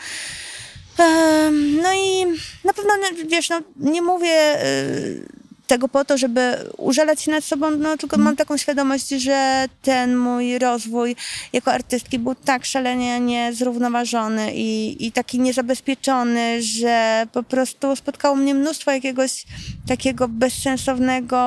No 1.83 1.93
i 1.93 2.27
na 2.65 2.73
pewno, 2.73 2.91
no, 2.97 3.29
wiesz, 3.29 3.49
no, 3.49 3.61
nie 3.77 4.03
mówię 4.03 4.65
y, 4.65 5.39
tego 5.71 5.89
po 5.89 6.05
to, 6.05 6.19
żeby 6.19 6.57
użalać 6.77 7.23
się 7.23 7.31
nad 7.31 7.45
sobą, 7.45 7.71
no 7.71 7.97
tylko 7.97 8.19
mam 8.19 8.37
taką 8.37 8.57
świadomość, 8.57 9.09
że 9.09 9.67
ten 9.83 10.17
mój 10.17 10.59
rozwój 10.59 11.17
jako 11.53 11.73
artystki 11.73 12.19
był 12.19 12.35
tak 12.35 12.65
szalenie 12.65 13.21
niezrównoważony 13.21 14.55
i, 14.55 15.07
i 15.07 15.12
taki 15.12 15.41
niezabezpieczony, 15.41 16.62
że 16.62 17.27
po 17.33 17.43
prostu 17.43 17.97
spotkało 17.97 18.37
mnie 18.37 18.55
mnóstwo 18.55 18.91
jakiegoś 18.91 19.45
takiego 19.89 20.29
bezsensownego 20.29 21.41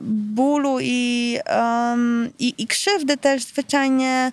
bólu 0.00 0.78
i, 0.80 1.38
um, 1.58 2.30
i, 2.38 2.54
i 2.58 2.66
krzywdy 2.66 3.16
też 3.16 3.44
zwyczajnie 3.44 4.32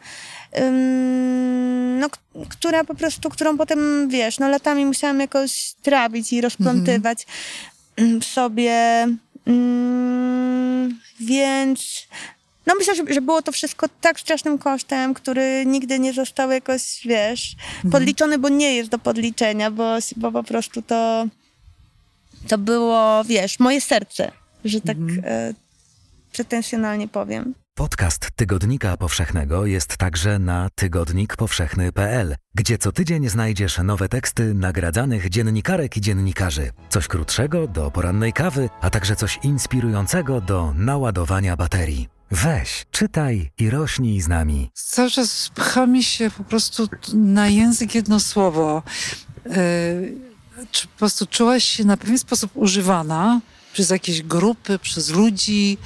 no, 2.00 2.08
która 2.50 2.84
po 2.84 2.96
prostu, 2.96 3.30
którą 3.30 3.58
potem, 3.58 4.10
wiesz, 4.10 4.40
no 4.40 4.50
latami 4.50 4.86
musiałam 4.86 5.20
jakoś 5.20 5.74
trawić 5.82 6.34
i 6.34 6.42
rozplątywać 6.42 7.22
mhm. 7.22 7.75
W 7.98 8.26
sobie. 8.26 9.08
Mm, 9.46 11.00
więc 11.20 12.08
no 12.66 12.74
myślę, 12.78 12.96
że, 12.96 13.04
że 13.14 13.22
było 13.22 13.42
to 13.42 13.52
wszystko 13.52 13.88
tak 14.02 14.20
strasznym 14.20 14.58
kosztem, 14.58 15.14
który 15.14 15.64
nigdy 15.66 16.00
nie 16.00 16.14
został 16.14 16.52
jakoś, 16.52 17.02
wiesz, 17.06 17.56
mhm. 17.76 17.92
podliczony, 17.92 18.38
bo 18.38 18.50
nie 18.50 18.76
jest 18.76 18.90
do 18.90 19.00
podliczenia, 19.00 19.72
bo, 19.72 19.98
bo 20.16 20.32
po 20.32 20.44
prostu 20.44 20.82
to, 20.82 21.28
to 22.48 22.58
było, 22.58 23.24
wiesz, 23.24 23.60
moje 23.60 23.82
serce, 23.82 24.32
że 24.66 24.82
tak 24.82 24.98
mhm. 24.98 25.22
e, 25.26 25.54
pretensjonalnie 26.34 27.08
powiem. 27.08 27.54
Podcast 27.78 28.30
Tygodnika 28.36 28.98
Powszechnego 28.98 29.66
jest 29.66 29.98
także 29.98 30.40
na 30.40 30.70
tygodnikpowszechny.pl, 30.76 32.36
gdzie 32.56 32.78
co 32.78 32.92
tydzień 32.92 33.30
znajdziesz 33.30 33.78
nowe 33.84 34.10
teksty 34.10 34.54
nagradzanych 34.54 35.30
dziennikarek 35.30 35.98
i 35.98 36.02
dziennikarzy. 36.02 36.72
Coś 36.90 37.08
krótszego 37.08 37.68
do 37.68 37.92
porannej 37.92 38.34
kawy, 38.34 38.70
a 38.82 38.90
także 38.90 39.16
coś 39.16 39.40
inspirującego 39.44 40.42
do 40.42 40.74
naładowania 40.78 41.56
baterii. 41.56 42.10
Weź, 42.32 42.86
czytaj 42.92 43.52
i 43.58 43.70
rośnij 43.70 44.22
z 44.22 44.28
nami. 44.28 44.72
Cały 44.74 45.12
czas 45.12 45.52
pcha 45.56 45.86
mi 45.86 46.04
się 46.04 46.32
po 46.32 46.44
prostu 46.44 46.88
na 47.14 47.48
język 47.48 47.96
jedno 47.96 48.20
słowo. 48.20 48.84
Yy, 49.46 49.54
czy 50.72 50.88
po 50.88 50.98
prostu 50.98 51.26
czułaś 51.28 51.64
się 51.64 51.86
na 51.86 51.98
pewien 51.98 52.18
sposób 52.18 52.52
używana? 52.54 53.42
Przez 53.76 53.90
jakieś 53.90 54.22
grupy, 54.22 54.80
przez 54.80 55.10
ludzi, 55.10 55.78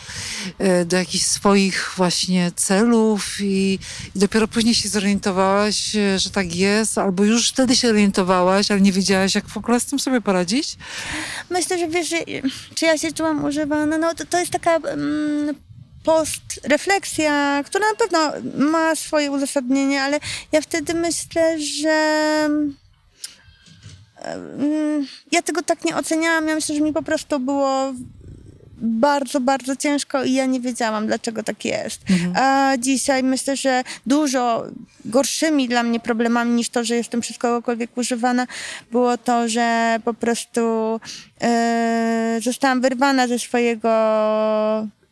e, 0.60 0.86
do 0.86 0.98
jakichś 0.98 1.25
swoich 1.25 1.93
właśnie 1.98 2.51
celów 2.55 3.41
i, 3.41 3.79
i, 4.15 4.19
dopiero 4.19 4.48
później 4.48 4.75
się 4.75 4.89
zorientowałaś, 4.89 5.96
e, 5.96 6.19
że 6.19 6.29
tak 6.29 6.55
jest, 6.55 6.98
albo 6.98 7.24
już 7.24 7.50
wtedy 7.50 7.75
się 7.75 7.89
orientowałaś, 7.89 8.72
ale 8.72 8.81
nie 8.81 8.91
wiedziałaś, 8.91 9.36
jak 9.36 9.48
w 9.48 9.58
ogóle 9.58 9.79
z 9.79 9.86
tym 9.86 10.00
sobie 10.00 10.22
poradzić? 10.22 10.77
Myślę, 11.50 11.79
że 11.79 11.88
wiesz, 11.88 12.10
czy 12.75 12.86
ja 12.86 12.98
się 12.98 13.12
czułam 13.12 13.43
używana, 13.43 13.98
no 13.98 14.15
to, 14.15 14.25
to 14.25 14.39
jest 14.39 14.51
taka... 14.51 14.75
Mm, 14.75 15.55
postrefleksja, 16.03 17.63
która 17.65 17.86
na 17.89 17.96
pewno 17.96 18.31
ma 18.72 18.96
swoje 18.96 19.31
uzasadnienie, 19.31 20.01
ale 20.01 20.19
ja 20.51 20.62
wtedy 20.62 20.93
myślę, 20.93 21.60
że 21.60 22.50
ja 25.32 25.42
tego 25.42 25.62
tak 25.62 25.86
nie 25.86 25.96
oceniałam. 25.96 26.48
Ja 26.48 26.56
myślę, 26.56 26.76
że 26.76 26.82
mi 26.82 26.94
po 26.94 27.04
prostu 27.04 27.40
było 27.40 27.94
bardzo, 28.82 29.40
bardzo 29.40 29.76
ciężko 29.76 30.24
i 30.24 30.34
ja 30.34 30.46
nie 30.46 30.60
wiedziałam, 30.60 31.08
dlaczego 31.08 31.44
tak 31.44 31.66
jest. 31.66 32.02
Mhm. 32.10 32.34
A 32.36 32.78
dzisiaj 32.78 33.24
myślę, 33.24 33.56
że 33.56 33.84
dużo 34.06 34.66
gorszymi 35.06 35.68
dla 35.68 35.84
mnie 35.84 36.00
problemami 36.00 36.52
niż 36.52 36.70
to, 36.70 36.84
że 36.84 36.96
jestem 36.96 37.22
przez 37.22 37.38
kogokolwiek 37.38 37.98
używana, 37.98 38.48
było 38.92 39.18
to, 39.18 39.50
że 39.50 40.00
po 40.06 40.14
prostu 40.14 40.62
e, 41.42 42.40
zostałam 42.44 42.82
wyrwana 42.82 43.28
ze 43.28 43.40
swojego 43.40 43.90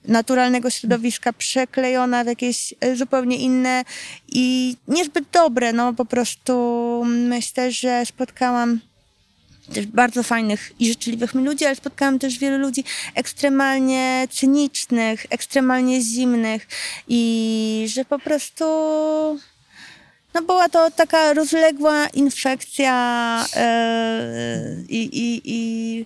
naturalnego 0.07 0.69
środowiska, 0.69 1.33
przeklejona 1.33 2.23
w 2.23 2.27
jakieś 2.27 2.73
e, 2.79 2.95
zupełnie 2.95 3.37
inne 3.37 3.83
i 4.27 4.75
niezbyt 4.87 5.25
dobre. 5.31 5.73
No 5.73 5.93
po 5.93 6.05
prostu 6.05 7.03
myślę, 7.07 7.71
że 7.71 8.05
spotkałam 8.05 8.79
też 9.73 9.85
bardzo 9.85 10.23
fajnych 10.23 10.71
i 10.79 10.87
życzliwych 10.87 11.35
mi 11.35 11.43
ludzi, 11.43 11.65
ale 11.65 11.75
spotkałam 11.75 12.19
też 12.19 12.39
wielu 12.39 12.57
ludzi 12.57 12.83
ekstremalnie 13.15 14.27
cynicznych, 14.31 15.25
ekstremalnie 15.29 16.01
zimnych 16.01 16.67
i 17.07 17.85
że 17.93 18.05
po 18.05 18.19
prostu 18.19 18.65
no 20.33 20.41
była 20.41 20.69
to 20.69 20.91
taka 20.91 21.33
rozległa 21.33 22.07
infekcja 22.07 23.45
yy, 23.55 24.85
i, 24.89 25.41
i 25.45 25.97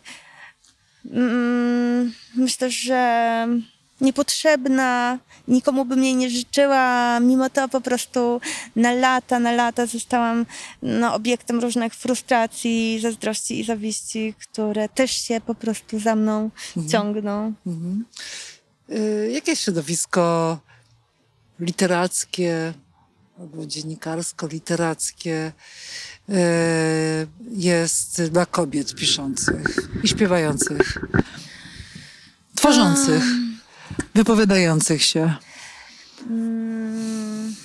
yy, 1.05 2.11
myślę, 2.35 2.69
że 2.69 3.47
niepotrzebna, 4.01 5.19
nikomu 5.47 5.85
bym 5.85 6.03
jej 6.03 6.15
nie 6.15 6.29
życzyła, 6.29 7.19
mimo 7.19 7.49
to 7.49 7.69
po 7.69 7.81
prostu 7.81 8.41
na 8.75 8.93
lata, 8.93 9.39
na 9.39 9.51
lata 9.51 9.85
zostałam 9.85 10.45
no, 10.81 11.13
obiektem 11.13 11.59
różnych 11.59 11.93
frustracji, 11.93 12.99
zazdrości 13.01 13.59
i 13.59 13.63
zawiści, 13.63 14.33
które 14.39 14.89
też 14.89 15.11
się 15.11 15.41
po 15.41 15.55
prostu 15.55 15.99
za 15.99 16.15
mną 16.15 16.49
mhm. 16.77 16.89
ciągną. 16.89 17.53
Mhm. 17.67 18.05
Y, 18.89 19.31
jakie 19.33 19.55
środowisko 19.55 20.57
literackie 21.59 22.73
albo 23.39 23.65
dziennikarsko-literackie 23.65 25.51
y, 26.29 26.33
jest 27.51 28.21
dla 28.23 28.45
kobiet 28.45 28.95
piszących 28.95 29.89
i 30.03 30.07
śpiewających, 30.07 30.97
tworzących? 32.55 33.23
Wypowiadających 34.15 35.03
się? 35.03 35.33
Hmm. 36.19 37.55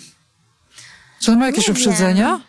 Czy 1.20 1.32
on 1.32 1.38
ma 1.38 1.46
jakieś 1.46 1.68
uprzedzenia? 1.68 2.40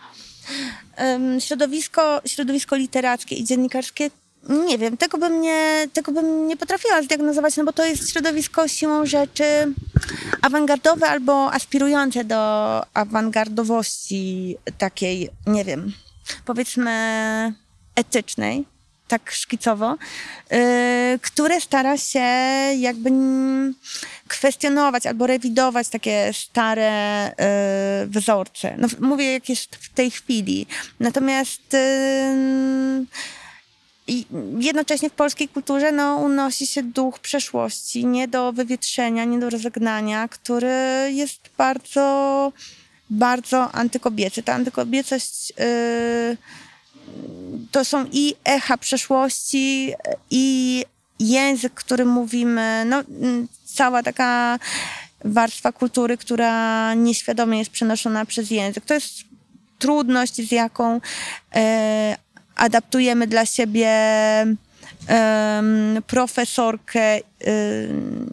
Um, 0.98 1.42
środowisko, 1.42 2.22
środowisko 2.26 2.76
literackie 2.76 3.36
i 3.36 3.44
dziennikarskie 3.44 4.10
nie 4.50 4.78
wiem, 4.78 4.98
tego 4.98 5.18
bym 5.18 5.42
nie, 5.42 5.88
tego 5.94 6.12
bym 6.12 6.48
nie 6.48 6.58
potrafiła 6.58 7.04
zdiagnozować, 7.04 7.58
no 7.58 7.64
bo 7.64 7.74
to 7.74 7.86
jest 7.86 8.12
środowisko 8.12 8.68
siłą 8.68 9.06
rzeczy 9.06 9.74
awangardowe 10.42 11.10
albo 11.10 11.54
aspirujące 11.54 12.24
do 12.24 12.82
awangardowości 12.94 14.58
takiej, 14.78 15.30
nie 15.48 15.66
wiem, 15.66 15.94
powiedzmy 16.46 16.94
etycznej 17.96 18.66
tak 19.08 19.32
szkicowo, 19.32 19.98
yy, 20.52 20.58
które 21.22 21.62
stara 21.62 21.98
się 21.98 22.20
jakby 22.78 23.10
kwestionować 24.28 25.06
albo 25.06 25.28
rewidować 25.28 25.90
takie 25.90 26.34
stare 26.34 27.32
yy, 28.02 28.08
wzorce. 28.08 28.76
No, 28.78 28.88
mówię, 29.00 29.34
jak 29.34 29.50
jest 29.50 29.76
w 29.76 29.94
tej 29.94 30.12
chwili. 30.12 30.66
Natomiast 31.00 31.76
i 34.08 34.26
jednocześnie 34.60 35.10
w 35.10 35.14
polskiej 35.14 35.50
kulturze 35.50 35.92
no, 35.92 36.16
unosi 36.16 36.68
się 36.68 36.84
duch 36.84 37.20
przeszłości, 37.20 38.06
nie 38.06 38.28
do 38.28 38.54
wywietrzenia, 38.54 39.26
nie 39.26 39.40
do 39.40 39.50
rozegnania, 39.50 40.28
który 40.28 40.76
jest 41.12 41.50
bardzo, 41.58 42.52
bardzo 43.10 43.72
antykobiecy. 43.72 44.44
Ta 44.44 44.54
antykobiecość 44.54 45.50
yy, 45.50 46.38
to 47.72 47.86
są 47.86 48.06
i 48.12 48.36
echa 48.46 48.78
przeszłości, 48.78 49.94
i 50.32 50.86
język, 51.20 51.74
który 51.74 52.06
mówimy, 52.06 52.84
no, 52.86 53.04
cała 53.66 54.04
taka 54.04 54.60
warstwa 55.26 55.72
kultury, 55.72 56.18
która 56.18 56.94
nieświadomie 56.94 57.60
jest 57.60 57.72
przenoszona 57.72 58.26
przez 58.26 58.52
język. 58.52 58.86
To 58.86 58.94
jest 58.94 59.14
trudność, 59.80 60.36
z 60.36 60.52
jaką 60.52 61.02
e, 61.56 62.18
adaptujemy 62.56 63.28
dla 63.28 63.46
siebie 63.46 63.88
e, 65.10 65.64
profesorkę 66.08 67.02
e, 67.02 67.22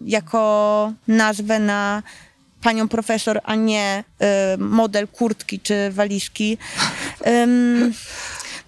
jako 0.07 0.93
nazwę 1.09 1.59
na 1.59 2.03
panią 2.63 2.89
profesor, 2.89 3.41
a 3.45 3.55
nie 3.55 4.05
e, 4.21 4.57
model 4.59 5.09
kurtki 5.09 5.61
czy 5.61 5.91
walizki 5.91 6.59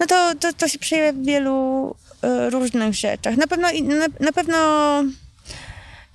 no 0.00 0.06
to, 0.06 0.34
to, 0.40 0.52
to 0.52 0.68
się 0.68 0.78
przejawia 0.78 1.12
w 1.12 1.24
wielu 1.24 1.94
y, 2.24 2.50
różnych 2.50 2.94
rzeczach. 2.94 3.36
Na 3.36 3.46
pewno, 3.46 3.68
na, 3.82 4.06
na 4.20 4.32
pewno 4.32 4.58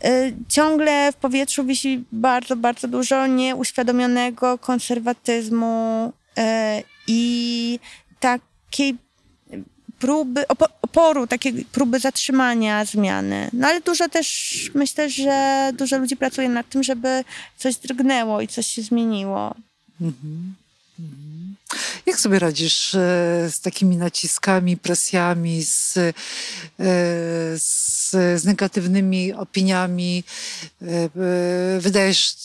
y, 0.06 0.34
ciągle 0.48 1.12
w 1.12 1.16
powietrzu 1.16 1.64
wisi 1.64 2.04
bardzo, 2.12 2.56
bardzo 2.56 2.88
dużo 2.88 3.28
nieuświadomionego 3.28 4.58
konserwatyzmu 4.58 6.14
y, 6.38 6.42
i 7.08 7.80
takiej 8.20 8.98
próby, 10.00 10.48
oporu, 10.82 11.28
takiej 11.28 11.66
próby 11.66 12.00
zatrzymania 12.00 12.86
zmiany. 12.86 13.50
No 13.54 13.68
ale 13.68 13.82
dużo 13.82 14.10
też, 14.10 14.72
myślę, 14.74 15.10
że 15.10 15.72
dużo 15.74 15.98
ludzi 15.98 16.18
pracuje 16.18 16.50
nad 16.50 16.70
tym, 16.70 16.84
żeby 16.84 17.24
coś 17.58 17.76
drgnęło 17.76 18.42
i 18.42 18.48
coś 18.48 18.68
się 18.68 18.82
zmieniło. 18.82 19.56
Mhm. 20.02 20.56
Jak 22.06 22.20
sobie 22.20 22.40
radzisz 22.40 22.96
e, 22.96 22.98
z 23.52 23.62
takimi 23.62 23.98
naciskami, 23.98 24.78
presjami, 24.78 25.64
z, 25.64 25.98
e, 25.98 26.14
z, 27.58 28.12
z 28.12 28.46
negatywnymi 28.46 29.34
opiniami? 29.34 30.24
E, 30.82 31.10
wydajesz 31.80 32.36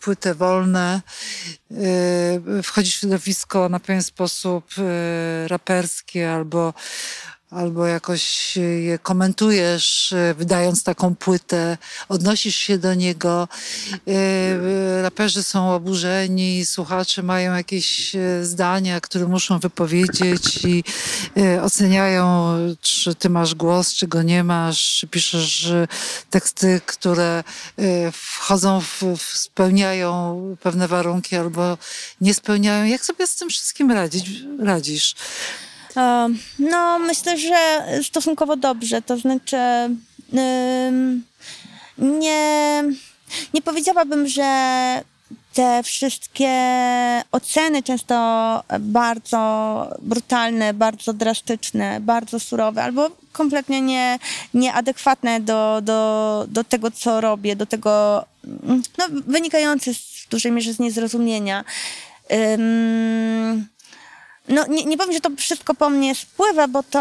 płytę 0.00 0.34
wolne, 0.34 1.00
wchodzisz 2.62 2.96
w 2.96 3.00
środowisko 3.00 3.68
na 3.68 3.80
pewien 3.80 4.02
sposób 4.02 4.64
raperskie 5.46 6.32
albo 6.32 6.74
albo 7.52 7.86
jakoś 7.86 8.56
je 8.80 8.98
komentujesz, 8.98 10.12
e, 10.12 10.34
wydając 10.34 10.84
taką 10.84 11.14
płytę, 11.14 11.78
odnosisz 12.08 12.56
się 12.56 12.78
do 12.78 12.94
niego. 12.94 13.48
E, 14.08 15.02
raperzy 15.02 15.42
są 15.42 15.74
oburzeni, 15.74 16.66
słuchacze 16.66 17.22
mają 17.22 17.54
jakieś 17.54 18.16
e, 18.16 18.44
zdania, 18.44 19.00
które 19.00 19.26
muszą 19.26 19.58
wypowiedzieć 19.58 20.64
i 20.64 20.84
oceniają, 21.62 22.54
czy 22.80 23.14
ty 23.14 23.30
masz 23.30 23.54
głos, 23.54 23.94
czy 23.94 24.08
go 24.08 24.22
nie 24.22 24.44
masz, 24.44 24.96
czy 24.98 25.06
piszesz 25.06 25.72
teksty, 26.30 26.80
które 26.86 27.44
wchodzą, 28.12 28.80
w, 28.80 29.22
spełniają 29.22 30.40
pewne 30.62 30.88
warunki 30.88 31.36
albo 31.36 31.78
nie 32.20 32.34
spełniają. 32.34 32.84
Jak 32.84 33.04
sobie 33.04 33.26
z 33.26 33.36
tym 33.36 33.48
wszystkim 33.48 33.90
radzić, 33.90 34.30
radzisz? 34.58 35.14
No, 36.58 36.98
myślę, 36.98 37.38
że 37.38 37.84
stosunkowo 38.02 38.56
dobrze. 38.56 39.02
To 39.02 39.16
znaczy, 39.16 39.56
nie, 41.98 42.84
nie 43.54 43.62
powiedziałabym, 43.62 44.28
że 44.28 45.02
te 45.52 45.82
wszystkie 45.82 46.50
oceny, 47.32 47.82
często 47.82 48.14
bardzo 48.80 49.88
brutalne, 50.02 50.74
bardzo 50.74 51.12
drastyczne, 51.12 52.00
bardzo 52.00 52.40
surowe, 52.40 52.82
albo 52.82 53.10
kompletnie 53.32 53.80
nie, 53.80 54.18
nieadekwatne 54.54 55.40
do, 55.40 55.80
do, 55.82 56.44
do 56.48 56.64
tego, 56.64 56.90
co 56.90 57.20
robię, 57.20 57.56
do 57.56 57.66
tego, 57.66 58.24
no, 58.98 59.04
wynikające 59.26 59.94
w 59.94 60.28
dużej 60.30 60.52
mierze 60.52 60.72
z 60.72 60.78
niezrozumienia. 60.78 61.64
Um, 62.30 63.66
no 64.48 64.66
nie, 64.66 64.84
nie 64.84 64.98
powiem, 64.98 65.12
że 65.12 65.20
to 65.20 65.30
wszystko 65.36 65.74
po 65.74 65.90
mnie 65.90 66.14
spływa, 66.14 66.68
bo 66.68 66.82
to 66.82 67.00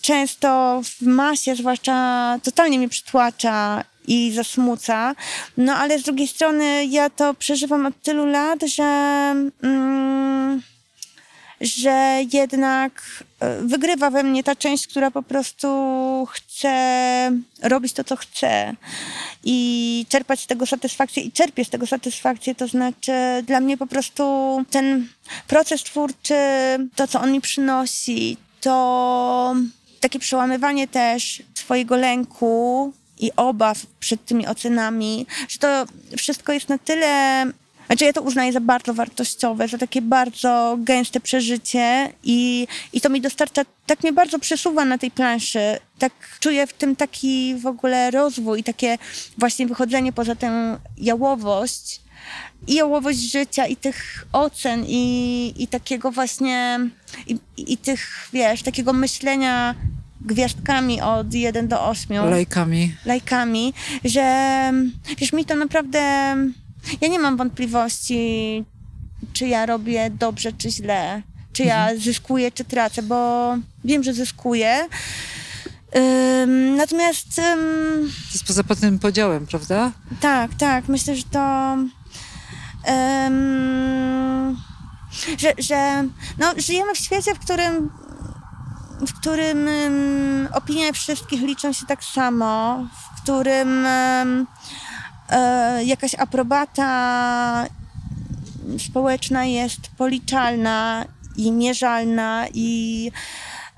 często 0.00 0.80
w 0.84 1.06
masie 1.06 1.56
zwłaszcza 1.56 2.38
totalnie 2.42 2.78
mnie 2.78 2.88
przytłacza 2.88 3.84
i 4.06 4.32
zasmuca. 4.32 5.14
No 5.56 5.74
ale 5.74 5.98
z 5.98 6.02
drugiej 6.02 6.28
strony 6.28 6.86
ja 6.86 7.10
to 7.10 7.34
przeżywam 7.34 7.86
od 7.86 8.02
tylu 8.02 8.26
lat, 8.26 8.62
że... 8.62 8.84
Mm, 9.62 10.62
że 11.62 12.20
jednak 12.32 13.02
e, 13.40 13.60
wygrywa 13.60 14.10
we 14.10 14.22
mnie 14.22 14.44
ta 14.44 14.56
część, 14.56 14.86
która 14.86 15.10
po 15.10 15.22
prostu 15.22 15.68
chce 16.30 17.32
robić 17.62 17.92
to, 17.92 18.04
co 18.04 18.16
chce 18.16 18.74
i 19.44 20.06
czerpać 20.08 20.40
z 20.40 20.46
tego 20.46 20.66
satysfakcję 20.66 21.22
i 21.22 21.32
czerpię 21.32 21.64
z 21.64 21.70
tego 21.70 21.86
satysfakcję. 21.86 22.54
To 22.54 22.68
znaczy 22.68 23.12
dla 23.46 23.60
mnie 23.60 23.76
po 23.76 23.86
prostu 23.86 24.24
ten 24.70 25.08
proces 25.46 25.82
twórczy, 25.82 26.34
to, 26.94 27.08
co 27.08 27.20
on 27.20 27.32
mi 27.32 27.40
przynosi, 27.40 28.36
to 28.60 29.54
takie 30.00 30.18
przełamywanie 30.18 30.88
też 30.88 31.42
swojego 31.54 31.96
lęku 31.96 32.92
i 33.18 33.30
obaw 33.36 33.78
przed 34.00 34.24
tymi 34.24 34.46
ocenami, 34.46 35.26
że 35.48 35.58
to 35.58 35.86
wszystko 36.16 36.52
jest 36.52 36.68
na 36.68 36.78
tyle 36.78 37.46
znaczy 37.86 38.04
ja 38.04 38.12
to 38.12 38.22
uznaję 38.22 38.52
za 38.52 38.60
bardzo 38.60 38.94
wartościowe, 38.94 39.68
za 39.68 39.78
takie 39.78 40.02
bardzo 40.02 40.76
gęste 40.80 41.20
przeżycie 41.20 42.12
i, 42.24 42.66
i 42.92 43.00
to 43.00 43.08
mi 43.08 43.20
dostarcza, 43.20 43.62
tak 43.86 44.02
mnie 44.02 44.12
bardzo 44.12 44.38
przesuwa 44.38 44.84
na 44.84 44.98
tej 44.98 45.10
planszy. 45.10 45.78
Tak 45.98 46.12
czuję 46.40 46.66
w 46.66 46.72
tym 46.72 46.96
taki 46.96 47.54
w 47.54 47.66
ogóle 47.66 48.10
rozwój 48.10 48.60
i 48.60 48.64
takie 48.64 48.98
właśnie 49.38 49.66
wychodzenie 49.66 50.12
poza 50.12 50.34
tę 50.34 50.78
jałowość 50.98 52.00
i 52.66 52.74
jałowość 52.74 53.18
życia 53.18 53.66
i 53.66 53.76
tych 53.76 54.26
ocen 54.32 54.84
i, 54.86 55.54
i 55.56 55.68
takiego 55.68 56.10
właśnie 56.10 56.80
i, 57.26 57.38
i 57.56 57.76
tych, 57.76 58.28
wiesz, 58.32 58.62
takiego 58.62 58.92
myślenia 58.92 59.74
gwiazdkami 60.20 61.00
od 61.00 61.34
1 61.34 61.68
do 61.68 61.86
8. 61.88 62.30
Lajkami. 62.30 62.94
Lajkami, 63.04 63.74
że 64.04 64.72
wiesz, 65.18 65.32
mi 65.32 65.44
to 65.44 65.56
naprawdę 65.56 66.36
ja 67.00 67.08
nie 67.08 67.18
mam 67.18 67.36
wątpliwości, 67.36 68.64
czy 69.32 69.46
ja 69.46 69.66
robię 69.66 70.10
dobrze, 70.10 70.52
czy 70.52 70.70
źle, 70.70 71.22
czy 71.52 71.62
ja 71.62 71.82
mhm. 71.82 72.00
zyskuję, 72.00 72.52
czy 72.52 72.64
tracę, 72.64 73.02
bo 73.02 73.54
wiem, 73.84 74.02
że 74.02 74.14
zyskuję. 74.14 74.88
Natomiast. 76.76 77.38
Um, 77.38 78.10
to 78.28 78.32
jest 78.32 78.44
poza 78.44 78.62
tym 78.80 78.98
podziałem, 78.98 79.46
prawda? 79.46 79.92
Tak, 80.20 80.54
tak. 80.54 80.88
Myślę, 80.88 81.16
że 81.16 81.22
to. 81.22 81.76
Że, 85.38 85.52
że 85.58 86.04
no, 86.38 86.52
żyjemy 86.56 86.94
w 86.94 86.98
świecie, 86.98 87.34
w 87.34 87.38
którym 87.38 87.90
w 89.06 89.20
którym 89.20 89.66
um, 89.66 90.48
opinie 90.52 90.92
wszystkich 90.92 91.42
liczą 91.42 91.72
się 91.72 91.86
tak 91.86 92.04
samo, 92.04 92.84
w 93.16 93.22
którym 93.22 93.86
um, 93.86 94.46
jakaś 95.84 96.14
aprobata 96.14 97.66
społeczna 98.78 99.44
jest 99.44 99.80
policzalna 99.98 101.04
i 101.36 101.52
mierzalna 101.52 102.46
i 102.54 103.10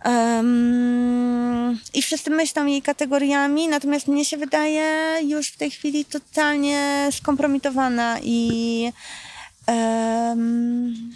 Um, 0.04 1.80
I 1.94 2.02
wszyscy 2.02 2.30
myślą 2.30 2.66
jej 2.66 2.82
kategoriami, 2.82 3.68
natomiast 3.68 4.08
mnie 4.08 4.24
się 4.24 4.36
wydaje 4.36 5.18
już 5.22 5.48
w 5.48 5.56
tej 5.56 5.70
chwili 5.70 6.04
totalnie 6.04 7.08
skompromitowana 7.12 8.18
i 8.22 8.92
um, 9.66 11.12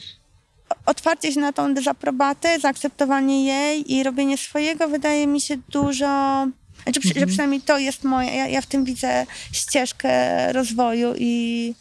otwarcie 0.86 1.32
się 1.32 1.40
na 1.40 1.52
tą 1.52 1.74
dezaprobatę, 1.74 2.60
zaakceptowanie 2.60 3.44
jej 3.44 3.92
i 3.92 4.02
robienie 4.02 4.38
swojego 4.38 4.88
wydaje 4.88 5.26
mi 5.26 5.40
się 5.40 5.56
dużo 5.56 6.46
znaczy, 6.82 7.00
mhm. 7.04 7.20
że 7.20 7.26
przynajmniej 7.26 7.60
to 7.60 7.78
jest 7.78 8.04
moje, 8.04 8.36
ja, 8.36 8.48
ja 8.48 8.60
w 8.60 8.66
tym 8.66 8.84
widzę 8.84 9.26
ścieżkę 9.52 10.52
rozwoju 10.52 11.14
i, 11.18 11.74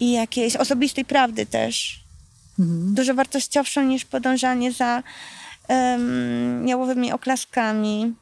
i 0.00 0.12
jakiejś 0.12 0.56
osobistej 0.56 1.04
prawdy 1.04 1.46
też. 1.46 2.00
Mhm. 2.58 2.94
Dużo 2.94 3.14
wartościowszą 3.14 3.82
niż 3.82 4.04
podążanie 4.04 4.72
za 4.72 5.02
um, 5.68 6.68
jałowymi 6.68 7.12
oklaskami. 7.12 8.14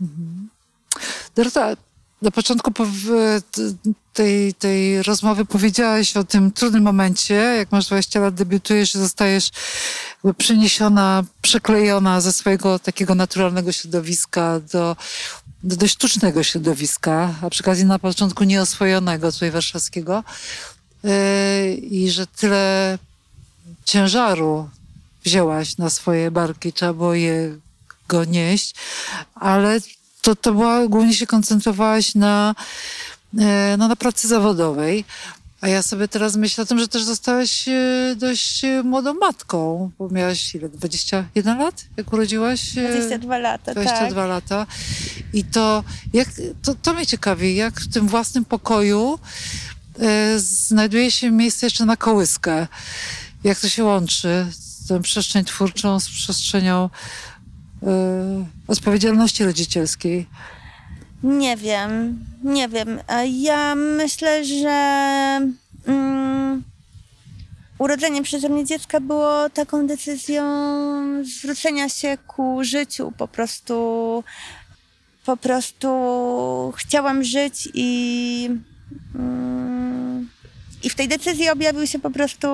Mhm. 0.00 0.48
Dorota, 1.34 1.76
na 2.22 2.30
początku 2.30 2.72
tej, 4.12 4.54
tej 4.54 5.02
rozmowy 5.02 5.44
powiedziałaś 5.44 6.16
o 6.16 6.24
tym 6.24 6.52
trudnym 6.52 6.82
momencie, 6.82 7.34
jak 7.34 7.72
masz 7.72 7.86
20 7.86 8.20
lat, 8.20 8.34
debiutujesz 8.34 8.94
i 8.94 8.98
zostajesz 8.98 9.50
przeniesiona, 10.38 11.24
przeklejona 11.42 12.20
ze 12.20 12.32
swojego 12.32 12.78
takiego 12.78 13.14
naturalnego 13.14 13.72
środowiska 13.72 14.60
do 14.72 14.96
do 15.64 15.76
dość 15.76 15.94
sztucznego 15.94 16.42
środowiska, 16.42 17.34
a 17.42 17.50
przy 17.50 17.62
okazji 17.62 17.84
na 17.84 17.98
początku 17.98 18.44
nieoswojonego 18.44 19.32
tutaj 19.32 19.50
warszawskiego 19.50 20.24
yy, 21.04 21.74
i 21.74 22.10
że 22.10 22.26
tyle 22.26 22.98
ciężaru 23.84 24.68
wzięłaś 25.24 25.78
na 25.78 25.90
swoje 25.90 26.30
barki, 26.30 26.72
trzeba 26.72 26.92
było 26.92 27.14
je 27.14 27.56
go 28.08 28.24
nieść, 28.24 28.74
ale 29.34 29.80
to, 30.22 30.36
to 30.36 30.52
była, 30.52 30.86
głównie 30.86 31.14
się 31.14 31.26
koncentrowałaś 31.26 32.14
na, 32.14 32.54
yy, 33.34 33.44
no, 33.78 33.88
na 33.88 33.96
pracy 33.96 34.28
zawodowej. 34.28 35.04
A 35.64 35.68
ja 35.68 35.82
sobie 35.82 36.08
teraz 36.08 36.36
myślę 36.36 36.62
o 36.62 36.66
tym, 36.66 36.78
że 36.78 36.88
też 36.88 37.02
zostałaś 37.04 37.68
e, 37.68 38.14
dość 38.16 38.64
e, 38.64 38.82
młodą 38.82 39.14
matką, 39.14 39.90
bo 39.98 40.08
miałaś 40.08 40.54
ile? 40.54 40.68
21 40.68 41.58
lat, 41.58 41.84
jak 41.96 42.12
urodziłaś? 42.12 42.70
22 42.70 43.38
lata, 43.38 43.72
22 43.72 44.22
tak. 44.22 44.28
lata. 44.28 44.66
I 45.32 45.44
to, 45.44 45.84
jak, 46.12 46.28
to, 46.62 46.74
to 46.74 46.94
mnie 46.94 47.06
ciekawi, 47.06 47.56
jak 47.56 47.80
w 47.80 47.92
tym 47.92 48.08
własnym 48.08 48.44
pokoju 48.44 49.18
e, 49.98 50.38
znajduje 50.38 51.10
się 51.10 51.30
miejsce 51.30 51.66
jeszcze 51.66 51.84
na 51.84 51.96
kołyskę. 51.96 52.66
Jak 53.44 53.60
to 53.60 53.68
się 53.68 53.84
łączy, 53.84 54.46
tę 54.88 55.02
przestrzeń 55.02 55.44
twórczą 55.44 56.00
z 56.00 56.08
przestrzenią 56.08 56.90
e, 57.82 57.88
odpowiedzialności 58.68 59.44
rodzicielskiej? 59.44 60.26
Nie 61.24 61.56
wiem, 61.56 62.24
nie 62.42 62.68
wiem. 62.68 63.00
Ja 63.32 63.74
myślę, 63.74 64.44
że 64.44 64.70
mm, 65.86 66.62
urodzenie 67.78 68.22
przeze 68.22 68.48
mnie 68.48 68.64
dziecka 68.64 69.00
było 69.00 69.50
taką 69.50 69.86
decyzją 69.86 70.44
zwrócenia 71.24 71.88
się 71.88 72.18
ku 72.26 72.64
życiu. 72.64 73.12
Po 73.18 73.28
prostu, 73.28 74.24
po 75.26 75.36
prostu 75.36 75.88
chciałam 76.76 77.24
żyć 77.24 77.68
i, 77.74 78.50
mm, 79.14 80.28
I 80.82 80.90
w 80.90 80.94
tej 80.94 81.08
decyzji 81.08 81.50
objawił 81.50 81.86
się 81.86 81.98
po 81.98 82.10
prostu 82.10 82.48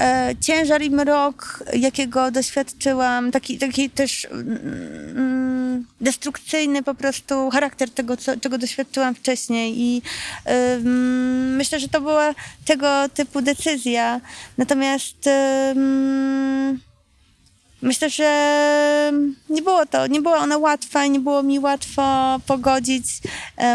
e, 0.00 0.34
ciężar 0.40 0.82
i 0.82 0.90
mrok, 0.90 1.64
jakiego 1.72 2.30
doświadczyłam, 2.30 3.30
taki, 3.30 3.58
taki 3.58 3.90
też 3.90 4.24
mm, 4.24 5.51
destrukcyjny 6.00 6.82
po 6.82 6.94
prostu 6.94 7.50
charakter 7.50 7.90
tego, 7.90 8.16
co, 8.16 8.36
czego 8.36 8.58
doświadczyłam 8.58 9.14
wcześniej. 9.14 9.80
I 9.80 10.02
myślę, 11.56 11.80
że 11.80 11.88
to 11.88 12.00
była 12.00 12.34
tego 12.64 13.08
typu 13.14 13.42
decyzja. 13.42 14.20
Natomiast 14.58 15.28
Myślę, 17.82 18.10
że 18.10 19.12
nie 19.50 19.62
było 19.62 19.86
to, 19.86 20.06
nie 20.06 20.20
była 20.20 20.38
ona 20.38 20.58
łatwa 20.58 21.04
i 21.04 21.10
nie 21.10 21.20
było 21.20 21.42
mi 21.42 21.58
łatwo 21.58 22.40
pogodzić 22.46 23.04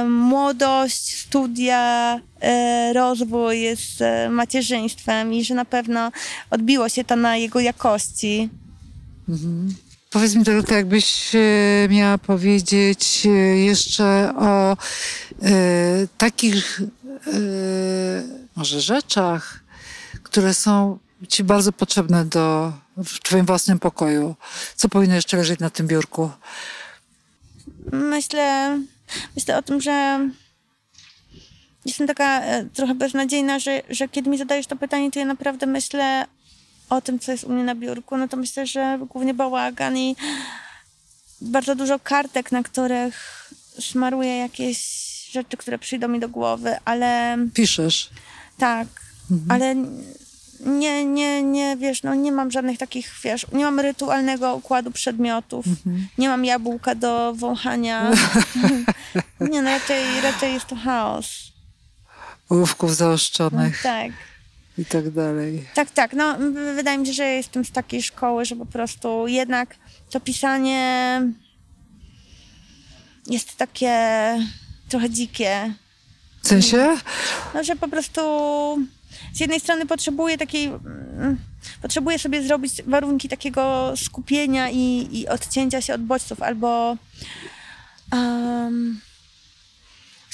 młodość, 0.09 1.17
studia, 1.17 2.19
e, 2.41 2.93
rozwój 2.93 3.57
z 3.75 4.01
e, 4.01 4.29
macierzyństwem 4.29 5.33
i 5.33 5.43
że 5.43 5.55
na 5.55 5.65
pewno 5.65 6.11
odbiło 6.49 6.89
się 6.89 7.03
to 7.03 7.15
na 7.15 7.37
jego 7.37 7.59
jakości. 7.59 8.49
Powiedz 10.09 10.35
mi 10.35 10.45
tylko, 10.45 10.75
jakbyś 10.75 11.35
e, 11.35 11.39
miała 11.89 12.17
powiedzieć 12.17 13.25
e, 13.25 13.29
jeszcze 13.57 14.33
o 14.35 14.71
e, 14.71 14.77
takich 16.17 16.81
może 18.55 18.81
rzeczach, 18.81 19.59
które 20.23 20.53
są 20.53 20.99
ci 21.27 21.43
bardzo 21.43 21.71
potrzebne 21.71 22.25
do, 22.25 22.73
w 22.97 23.19
twoim 23.19 23.45
własnym 23.45 23.79
pokoju. 23.79 24.35
Co 24.75 24.89
powinno 24.89 25.15
jeszcze 25.15 25.37
leżeć 25.37 25.59
na 25.59 25.69
tym 25.69 25.87
biurku? 25.87 26.31
Myślę, 27.91 28.79
myślę 29.35 29.57
o 29.57 29.61
tym, 29.61 29.81
że 29.81 30.19
jestem 31.85 32.07
taka 32.07 32.41
trochę 32.73 32.95
beznadziejna, 32.95 33.59
że, 33.59 33.81
że 33.89 34.07
kiedy 34.07 34.29
mi 34.29 34.37
zadajesz 34.37 34.67
to 34.67 34.75
pytanie, 34.75 35.11
to 35.11 35.19
ja 35.19 35.25
naprawdę 35.25 35.65
myślę 35.65 36.25
o 36.89 37.01
tym, 37.01 37.19
co 37.19 37.31
jest 37.31 37.43
u 37.43 37.49
mnie 37.53 37.63
na 37.63 37.75
biurku. 37.75 38.17
No 38.17 38.27
to 38.27 38.37
myślę, 38.37 38.67
że 38.67 38.99
głównie 39.09 39.33
bałagan 39.33 39.97
i 39.97 40.15
bardzo 41.41 41.75
dużo 41.75 41.99
kartek, 41.99 42.51
na 42.51 42.63
których 42.63 43.47
smaruję 43.79 44.37
jakieś 44.37 44.77
rzeczy, 45.31 45.57
które 45.57 45.79
przyjdą 45.79 46.07
mi 46.07 46.19
do 46.19 46.29
głowy, 46.29 46.75
ale 46.85 47.37
Piszesz. 47.53 48.09
tak, 48.57 48.87
ale 49.49 49.75
nie, 50.65 51.05
nie, 51.05 51.43
nie, 51.43 51.77
wiesz, 51.77 52.03
no 52.03 52.15
nie 52.15 52.31
mam 52.31 52.51
żadnych 52.51 52.77
takich, 52.77 53.11
wiesz, 53.23 53.45
nie 53.53 53.65
mam 53.65 53.79
rytualnego 53.79 54.55
układu 54.55 54.91
przedmiotów, 54.91 55.65
nie 56.17 56.29
mam 56.29 56.45
jabłka 56.45 56.95
do 56.95 57.33
wąchania. 57.33 58.11
nie, 59.51 59.61
no 59.61 59.69
raczej, 59.69 60.21
raczej 60.21 60.53
jest 60.53 60.65
to 60.67 60.75
chaos. 60.75 61.27
Ołówków 62.49 62.89
No, 62.89 62.95
zaoszczonych 62.95 63.81
tak. 63.83 64.11
I 64.77 64.85
tak 64.85 65.09
dalej. 65.09 65.65
Tak, 65.73 65.91
tak. 65.91 66.13
No, 66.13 66.37
wydaje 66.75 66.97
mi 66.97 67.07
się, 67.07 67.13
że 67.13 67.25
jestem 67.25 67.65
z 67.65 67.71
takiej 67.71 68.03
szkoły, 68.03 68.45
że 68.45 68.55
po 68.55 68.65
prostu 68.65 69.27
jednak 69.27 69.75
to 70.09 70.19
pisanie 70.19 71.21
jest 73.27 73.57
takie 73.57 73.93
trochę 74.89 75.09
dzikie. 75.09 75.73
W 76.43 76.47
sensie? 76.47 76.97
No, 77.53 77.63
że 77.63 77.75
po 77.75 77.87
prostu 77.87 78.21
z 79.33 79.39
jednej 79.39 79.59
strony 79.59 79.85
potrzebuję 79.85 80.37
takiej, 80.37 80.71
potrzebuję 81.81 82.19
sobie 82.19 82.43
zrobić 82.43 82.81
warunki 82.83 83.29
takiego 83.29 83.93
skupienia 83.95 84.69
i, 84.69 85.07
i 85.11 85.27
odcięcia 85.27 85.81
się 85.81 85.93
od 85.93 86.01
bodźców, 86.01 86.41
albo 86.41 86.97
um, 88.11 89.01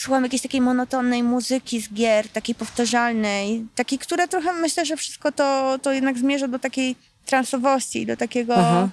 słucham 0.04 0.24
jakiejś 0.24 0.42
takiej 0.42 0.62
monotonnej 0.62 1.24
muzyki 1.24 1.82
z 1.82 1.94
gier, 1.94 2.30
takiej 2.30 2.56
powtarzalnej, 2.56 3.66
takiej, 3.76 4.00
która 4.00 4.28
trochę 4.28 4.54
myślę, 4.54 4.86
że 4.86 4.98
wszystko 4.98 5.32
to, 5.32 5.80
to 5.82 5.92
jednak 5.92 6.18
zmierza 6.18 6.48
do 6.48 6.60
takiej 6.60 6.96
transowości, 7.26 8.06
do 8.06 8.18
takiego 8.18 8.56
Aha. 8.56 8.90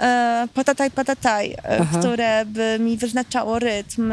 e, 0.00 0.48
patataj, 0.54 0.90
patataj, 0.90 1.50
e, 1.52 1.78
Aha. 1.80 1.98
które 1.98 2.44
by 2.46 2.78
mi 2.80 2.96
wyznaczało 2.96 3.58
rytm. 3.58 4.12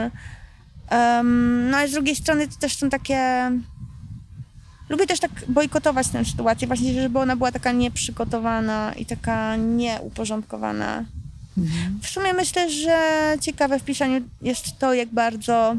Em, 0.90 1.70
no 1.70 1.78
ale 1.78 1.88
z 1.88 1.92
drugiej 1.92 2.16
strony 2.16 2.48
to 2.48 2.56
też 2.56 2.76
są 2.76 2.90
takie... 2.90 3.52
Lubię 4.90 5.08
też 5.08 5.20
tak 5.20 5.32
bojkotować 5.48 6.08
tę 6.08 6.26
sytuację, 6.26 6.68
właśnie 6.68 7.02
żeby 7.02 7.20
ona 7.20 7.36
była 7.36 7.52
taka 7.52 7.72
nieprzygotowana 7.72 8.94
i 8.94 9.06
taka 9.06 9.56
nieuporządkowana. 9.56 11.06
W 12.02 12.08
sumie 12.08 12.34
myślę, 12.34 12.70
że 12.70 12.98
ciekawe 13.42 13.80
w 13.80 13.84
pisaniu 13.84 14.22
jest 14.42 14.80
to, 14.80 14.94
jak 14.94 15.10
bardzo 15.10 15.76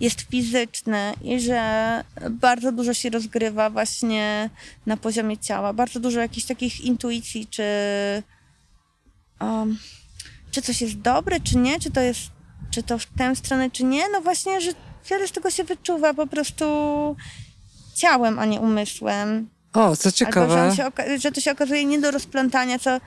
jest 0.00 0.20
fizyczne 0.20 1.14
i 1.22 1.40
że 1.40 2.04
bardzo 2.30 2.72
dużo 2.72 2.94
się 2.94 3.10
rozgrywa 3.10 3.70
właśnie 3.70 4.50
na 4.86 4.96
poziomie 4.96 5.38
ciała. 5.38 5.72
Bardzo 5.72 6.00
dużo 6.00 6.20
jakichś 6.20 6.46
takich 6.46 6.80
intuicji, 6.80 7.46
czy, 7.46 7.62
um, 9.40 9.78
czy 10.50 10.62
coś 10.62 10.80
jest 10.80 10.98
dobre, 10.98 11.40
czy 11.40 11.58
nie, 11.58 11.80
czy 11.80 11.90
to 11.90 12.00
jest, 12.00 12.20
czy 12.70 12.82
to 12.82 12.98
w 12.98 13.06
tę 13.06 13.36
stronę, 13.36 13.70
czy 13.70 13.84
nie. 13.84 14.08
No 14.12 14.20
właśnie, 14.20 14.60
że 14.60 14.70
wiele 15.10 15.28
z 15.28 15.32
tego 15.32 15.50
się 15.50 15.64
wyczuwa 15.64 16.14
po 16.14 16.26
prostu 16.26 16.64
ciałem, 17.94 18.38
a 18.38 18.44
nie 18.44 18.60
umysłem. 18.60 19.48
O, 19.72 19.74
co 19.74 19.82
Albo, 19.86 19.96
że, 20.04 20.12
ciekawe. 20.12 20.76
się 20.76 20.84
oka- 20.84 21.18
że 21.18 21.32
to 21.32 21.40
się 21.40 21.52
okazuje 21.52 21.84
nie 21.84 22.00
do 22.00 22.10
rozplątania, 22.10 22.78
co, 22.78 23.00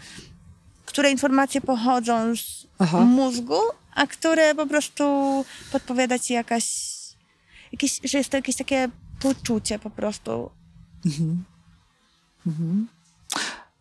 które 0.85 1.11
informacje 1.11 1.61
pochodzą 1.61 2.35
z 2.35 2.67
Aha. 2.79 2.99
mózgu, 2.99 3.59
a 3.95 4.07
które 4.07 4.55
po 4.55 4.67
prostu 4.67 5.03
podpowiada 5.71 6.19
ci 6.19 6.33
jakaś, 6.33 6.65
jakieś, 7.71 7.99
że 8.03 8.17
jest 8.17 8.29
to 8.29 8.37
jakieś 8.37 8.55
takie 8.55 8.89
poczucie 9.19 9.79
po 9.79 9.89
prostu. 9.89 10.49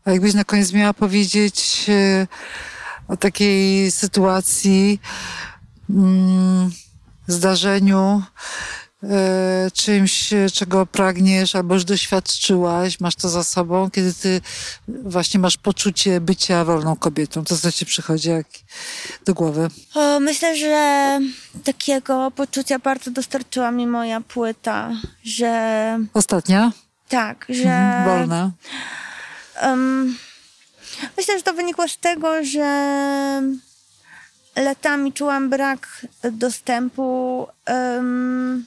A 0.05 0.11
jakbyś 0.11 0.35
na 0.35 0.44
koniec 0.44 0.72
miała 0.72 0.94
powiedzieć 0.94 1.87
e, 1.88 2.27
o 3.09 3.16
takiej 3.16 3.90
sytuacji, 3.90 5.01
mm, 5.90 6.70
zdarzeniu, 7.27 8.22
czymś, 9.73 10.33
e, 10.33 10.51
czego 10.51 10.87
pragniesz 10.87 11.57
albo 11.57 11.75
już 11.75 11.85
doświadczyłaś, 11.85 13.01
masz 13.01 13.15
to 13.15 13.29
za 13.29 13.45
sobą, 13.45 13.91
kiedy 13.91 14.15
ty 14.15 14.41
właśnie 14.88 15.41
masz 15.41 15.57
poczucie 15.57 16.21
bycia 16.21 16.65
wolną 16.65 16.97
kobietą. 16.97 17.45
To 17.45 17.57
co 17.57 17.73
ci 17.73 17.87
przychodzi 17.87 18.29
jak 18.29 18.47
do 19.25 19.35
głowy? 19.35 19.69
O, 19.95 20.21
myślę, 20.21 20.57
że 20.57 21.19
takiego 21.65 22.31
poczucia 22.31 22.79
bardzo 22.79 23.11
dostarczyła 23.11 23.71
mi 23.71 23.87
moja 23.87 24.21
płyta, 24.21 24.91
że 25.25 25.99
Ostatnia? 26.15 26.73
tak, 27.09 27.47
że... 27.49 27.62
Mhm, 27.62 28.05
Wolna. 28.05 28.51
Em, 29.57 30.17
myślę, 31.17 31.38
że 31.38 31.43
to 31.43 31.53
wynikło 31.53 31.88
z 31.88 31.99
tego, 31.99 32.45
że 32.45 33.43
latami 34.57 35.12
czułam 35.12 35.51
brak 35.51 36.07
dostępu 36.33 37.47
em, 37.65 38.67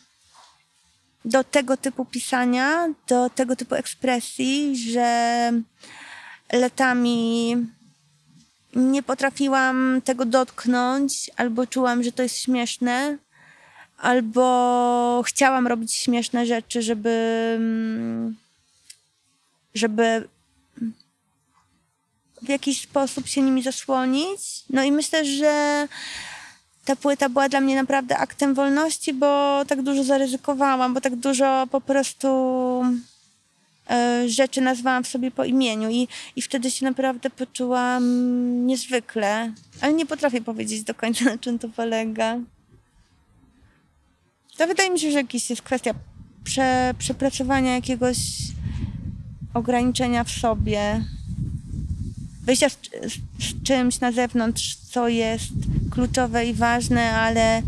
do 1.25 1.43
tego 1.43 1.77
typu 1.77 2.05
pisania, 2.05 2.87
do 3.07 3.29
tego 3.29 3.55
typu 3.55 3.75
ekspresji, 3.75 4.77
że 4.91 5.51
latami 6.53 7.55
nie 8.75 9.03
potrafiłam 9.03 10.01
tego 10.05 10.25
dotknąć, 10.25 11.31
albo 11.37 11.67
czułam, 11.67 12.03
że 12.03 12.11
to 12.11 12.23
jest 12.23 12.37
śmieszne, 12.37 13.17
albo 13.97 15.23
chciałam 15.25 15.67
robić 15.67 15.93
śmieszne 15.93 16.45
rzeczy, 16.45 16.81
żeby, 16.81 17.59
żeby 19.73 20.27
w 22.41 22.49
jakiś 22.49 22.81
sposób 22.81 23.27
się 23.27 23.41
nimi 23.41 23.63
zasłonić. 23.63 24.39
No 24.69 24.83
i 24.83 24.91
myślę, 24.91 25.25
że 25.25 25.87
ta 26.85 26.95
płyta 26.95 27.29
była 27.29 27.49
dla 27.49 27.61
mnie 27.61 27.75
naprawdę 27.75 28.17
aktem 28.17 28.53
wolności, 28.53 29.13
bo 29.13 29.61
tak 29.67 29.81
dużo 29.81 30.03
zaryzykowałam, 30.03 30.93
bo 30.93 31.01
tak 31.01 31.15
dużo 31.15 31.67
po 31.71 31.81
prostu 31.81 32.27
e, 33.89 34.29
rzeczy 34.29 34.61
nazwałam 34.61 35.03
w 35.03 35.07
sobie 35.07 35.31
po 35.31 35.45
imieniu 35.45 35.89
i, 35.89 36.07
i 36.35 36.41
wtedy 36.41 36.71
się 36.71 36.85
naprawdę 36.85 37.29
poczułam 37.29 38.03
niezwykle, 38.67 39.51
ale 39.81 39.93
nie 39.93 40.05
potrafię 40.05 40.41
powiedzieć 40.41 40.83
do 40.83 40.93
końca, 40.93 41.25
na 41.25 41.37
czym 41.37 41.59
to 41.59 41.69
polega. 41.69 42.39
To 44.57 44.67
wydaje 44.67 44.89
mi 44.89 44.99
się, 44.99 45.11
że 45.11 45.17
jakaś 45.17 45.49
jest 45.49 45.61
kwestia 45.61 45.93
prze, 46.43 46.93
przepracowania 46.99 47.75
jakiegoś 47.75 48.17
ograniczenia 49.53 50.23
w 50.23 50.31
sobie, 50.31 51.05
wyjścia 52.45 52.69
z, 52.69 52.77
z, 53.39 53.63
czymś 53.63 53.99
na 53.99 54.11
zewnątrz, 54.11 54.75
co 54.75 55.07
jest 55.07 55.53
kluczowe 55.91 56.45
i 56.45 56.53
ważne, 56.53 57.11
ale 57.11 57.61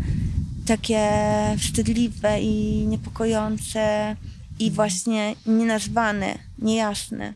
takie 0.66 1.10
wstydliwe 1.58 2.40
i 2.40 2.86
niepokojące 2.86 4.16
i 4.58 4.70
właśnie 4.70 5.34
nienazwane, 5.46 6.38
niejasne. 6.58 7.34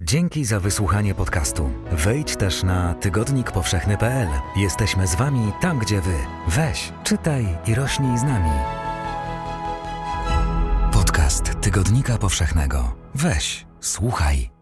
Dzięki 0.00 0.44
za 0.44 0.60
wysłuchanie 0.60 1.14
podcastu. 1.14 1.70
Wejdź 1.92 2.36
też 2.36 2.62
na 2.62 2.94
tygodnikpowszechny.pl. 2.94 4.28
Jesteśmy 4.56 5.06
z 5.06 5.14
Wami 5.14 5.52
tam, 5.60 5.78
gdzie 5.78 6.00
Wy. 6.00 6.16
Weź, 6.48 6.92
czytaj 7.04 7.46
i 7.66 7.74
rośnij 7.74 8.18
z 8.18 8.22
nami. 8.22 8.50
Tygodnika 11.66 12.18
Powszechnego. 12.18 12.96
Weź, 13.14 13.66
słuchaj. 13.80 14.55